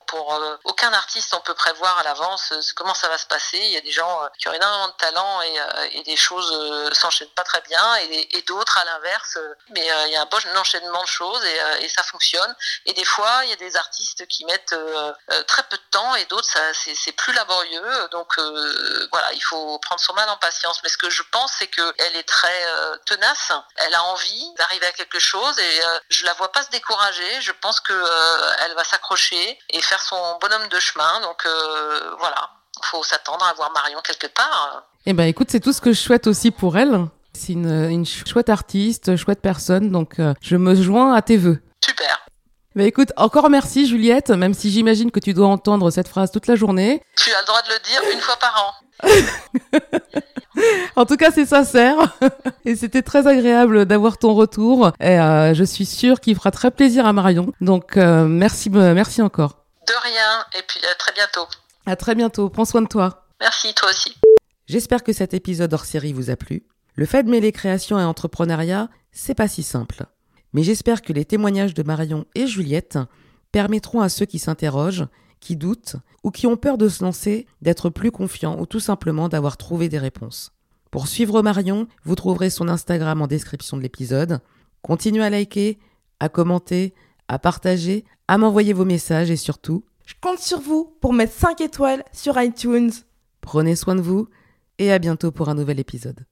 pour 0.06 0.40
aucun 0.64 0.92
artiste, 0.92 1.34
on 1.34 1.40
peut 1.40 1.54
prévoir 1.54 1.98
à 1.98 2.04
l'avance 2.04 2.52
comment 2.76 2.94
ça 2.94 3.08
va 3.08 3.18
se 3.18 3.26
passer. 3.26 3.58
Il 3.58 3.72
y 3.72 3.76
a 3.76 3.80
des 3.80 3.90
gens 3.90 4.20
qui 4.38 4.48
ont 4.48 4.52
énormément 4.52 4.88
de 4.88 4.92
talent 4.94 5.42
et, 5.42 5.98
et 5.98 6.02
des 6.04 6.16
choses 6.16 6.50
s'enchaînent 6.94 7.34
pas 7.34 7.42
très 7.42 7.60
bien, 7.62 7.96
et, 7.96 8.36
et 8.36 8.42
d'autres 8.42 8.78
à 8.78 8.84
l'inverse. 8.84 9.38
Mais 9.70 9.84
il 10.06 10.12
y 10.12 10.16
a 10.16 10.22
un 10.22 10.26
bon 10.26 10.38
enchaînement 10.56 11.02
de 11.02 11.08
choses 11.08 11.44
et, 11.44 11.84
et, 11.84 11.88
ça 11.88 12.04
fonctionne. 12.04 12.54
Et 12.84 12.92
des 12.92 13.04
fois, 13.04 13.40
il 13.44 13.50
y 13.50 13.52
a 13.52 13.56
des 13.56 13.76
artistes 13.76 14.26
qui 14.28 14.44
mettent 14.44 14.76
très 15.48 15.62
peu 15.64 15.76
de 15.76 15.90
temps 15.90 16.14
et 16.14 16.24
d'autres, 16.26 16.48
c'est 16.72 17.12
plus 17.12 17.32
laborieux. 17.32 18.08
Donc 18.12 18.38
voilà, 19.12 19.32
il 19.32 19.40
faut 19.42 19.78
prendre 19.78 20.00
son 20.00 20.14
mal 20.14 20.28
en 20.28 20.36
patience. 20.36 20.80
Mais 20.82 20.88
ce 20.88 20.98
que 20.98 21.10
je 21.10 21.22
pense, 21.32 21.52
c'est 21.58 21.68
qu'elle 21.68 22.16
est 22.16 22.28
très 22.28 22.62
tenace. 23.06 23.52
Elle 23.76 23.94
a 23.94 24.02
envie 24.04 24.54
d'arriver 24.58 24.86
à 24.86 24.92
quelque 24.92 25.18
chose 25.18 25.58
et 25.58 25.80
je 26.08 26.24
la 26.24 26.32
vois 26.34 26.52
pas 26.52 26.62
se 26.62 26.70
décourager. 26.70 27.40
Je 27.40 27.52
pense 27.52 27.80
que 27.80 27.92
elle 28.64 28.74
va 28.74 28.84
s'accrocher 28.84 29.58
et 29.70 29.80
faire 29.82 30.02
son 30.02 30.38
bonhomme 30.40 30.68
de 30.68 30.80
chemin. 30.80 31.20
Donc 31.20 31.46
voilà, 32.18 32.50
faut 32.82 33.02
s'attendre 33.02 33.44
à 33.44 33.52
voir 33.54 33.72
Marion 33.72 34.00
quelque 34.02 34.26
part. 34.28 34.84
Eh 35.06 35.12
ben, 35.12 35.24
écoute, 35.24 35.48
c'est 35.50 35.60
tout 35.60 35.72
ce 35.72 35.80
que 35.80 35.92
je 35.92 36.00
souhaite 36.00 36.26
aussi 36.26 36.50
pour 36.50 36.76
elle. 36.76 37.06
C'est 37.32 37.52
une, 37.52 37.90
une, 37.90 38.06
chouette 38.06 38.48
artiste, 38.48 39.16
chouette 39.16 39.40
personne, 39.40 39.90
donc 39.90 40.18
euh, 40.18 40.34
je 40.40 40.56
me 40.56 40.74
joins 40.74 41.14
à 41.14 41.22
tes 41.22 41.36
voeux. 41.36 41.60
Bah 42.76 42.84
écoute, 42.84 43.10
encore 43.16 43.48
merci 43.48 43.86
Juliette, 43.86 44.28
même 44.28 44.52
si 44.52 44.70
j'imagine 44.70 45.10
que 45.10 45.18
tu 45.18 45.32
dois 45.32 45.46
entendre 45.46 45.90
cette 45.90 46.08
phrase 46.08 46.30
toute 46.30 46.46
la 46.46 46.56
journée. 46.56 47.02
Tu 47.16 47.32
as 47.32 47.40
le 47.40 47.46
droit 47.46 47.62
de 47.62 47.68
le 47.70 47.78
dire 47.88 48.02
une 48.12 48.20
fois 48.20 48.36
par 48.36 48.76
an. 49.02 50.60
en 50.96 51.06
tout 51.06 51.16
cas, 51.16 51.30
c'est 51.30 51.46
sincère. 51.46 51.96
Et 52.66 52.76
c'était 52.76 53.00
très 53.00 53.26
agréable 53.26 53.86
d'avoir 53.86 54.18
ton 54.18 54.34
retour. 54.34 54.92
Et 55.00 55.18
euh, 55.18 55.54
je 55.54 55.64
suis 55.64 55.86
sûre 55.86 56.20
qu'il 56.20 56.36
fera 56.36 56.50
très 56.50 56.70
plaisir 56.70 57.06
à 57.06 57.14
Marion. 57.14 57.50
Donc, 57.62 57.96
euh, 57.96 58.26
merci, 58.26 58.68
merci 58.68 59.22
encore. 59.22 59.64
De 59.88 59.94
rien. 60.02 60.44
Et 60.58 60.62
puis, 60.68 60.80
à 60.84 60.94
très 60.96 61.14
bientôt. 61.14 61.46
À 61.86 61.96
très 61.96 62.14
bientôt. 62.14 62.50
Prends 62.50 62.66
soin 62.66 62.82
de 62.82 62.88
toi. 62.88 63.24
Merci, 63.40 63.72
toi 63.72 63.88
aussi. 63.88 64.14
J'espère 64.66 65.02
que 65.02 65.14
cet 65.14 65.32
épisode 65.32 65.72
hors 65.72 65.86
série 65.86 66.12
vous 66.12 66.28
a 66.28 66.36
plu. 66.36 66.66
Le 66.94 67.06
fait 67.06 67.22
de 67.22 67.30
mêler 67.30 67.52
création 67.52 67.98
et 67.98 68.04
entrepreneuriat, 68.04 68.90
c'est 69.12 69.34
pas 69.34 69.48
si 69.48 69.62
simple. 69.62 70.04
Mais 70.56 70.62
j'espère 70.62 71.02
que 71.02 71.12
les 71.12 71.26
témoignages 71.26 71.74
de 71.74 71.82
Marion 71.82 72.24
et 72.34 72.46
Juliette 72.46 72.98
permettront 73.52 74.00
à 74.00 74.08
ceux 74.08 74.24
qui 74.24 74.38
s'interrogent, 74.38 75.06
qui 75.38 75.54
doutent 75.54 75.96
ou 76.24 76.30
qui 76.30 76.46
ont 76.46 76.56
peur 76.56 76.78
de 76.78 76.88
se 76.88 77.04
lancer 77.04 77.46
d'être 77.60 77.90
plus 77.90 78.10
confiants 78.10 78.58
ou 78.58 78.64
tout 78.64 78.80
simplement 78.80 79.28
d'avoir 79.28 79.58
trouvé 79.58 79.90
des 79.90 79.98
réponses. 79.98 80.54
Pour 80.90 81.08
suivre 81.08 81.42
Marion, 81.42 81.88
vous 82.04 82.14
trouverez 82.14 82.48
son 82.48 82.70
Instagram 82.70 83.20
en 83.20 83.26
description 83.26 83.76
de 83.76 83.82
l'épisode. 83.82 84.40
Continuez 84.80 85.24
à 85.24 85.28
liker, 85.28 85.78
à 86.20 86.30
commenter, 86.30 86.94
à 87.28 87.38
partager, 87.38 88.06
à 88.26 88.38
m'envoyer 88.38 88.72
vos 88.72 88.86
messages 88.86 89.30
et 89.30 89.36
surtout, 89.36 89.84
je 90.06 90.14
compte 90.22 90.38
sur 90.38 90.60
vous 90.60 90.96
pour 91.02 91.12
mettre 91.12 91.34
5 91.34 91.60
étoiles 91.60 92.02
sur 92.14 92.40
iTunes. 92.40 92.92
Prenez 93.42 93.76
soin 93.76 93.94
de 93.94 94.00
vous 94.00 94.26
et 94.78 94.90
à 94.90 94.98
bientôt 94.98 95.32
pour 95.32 95.50
un 95.50 95.54
nouvel 95.54 95.80
épisode. 95.80 96.24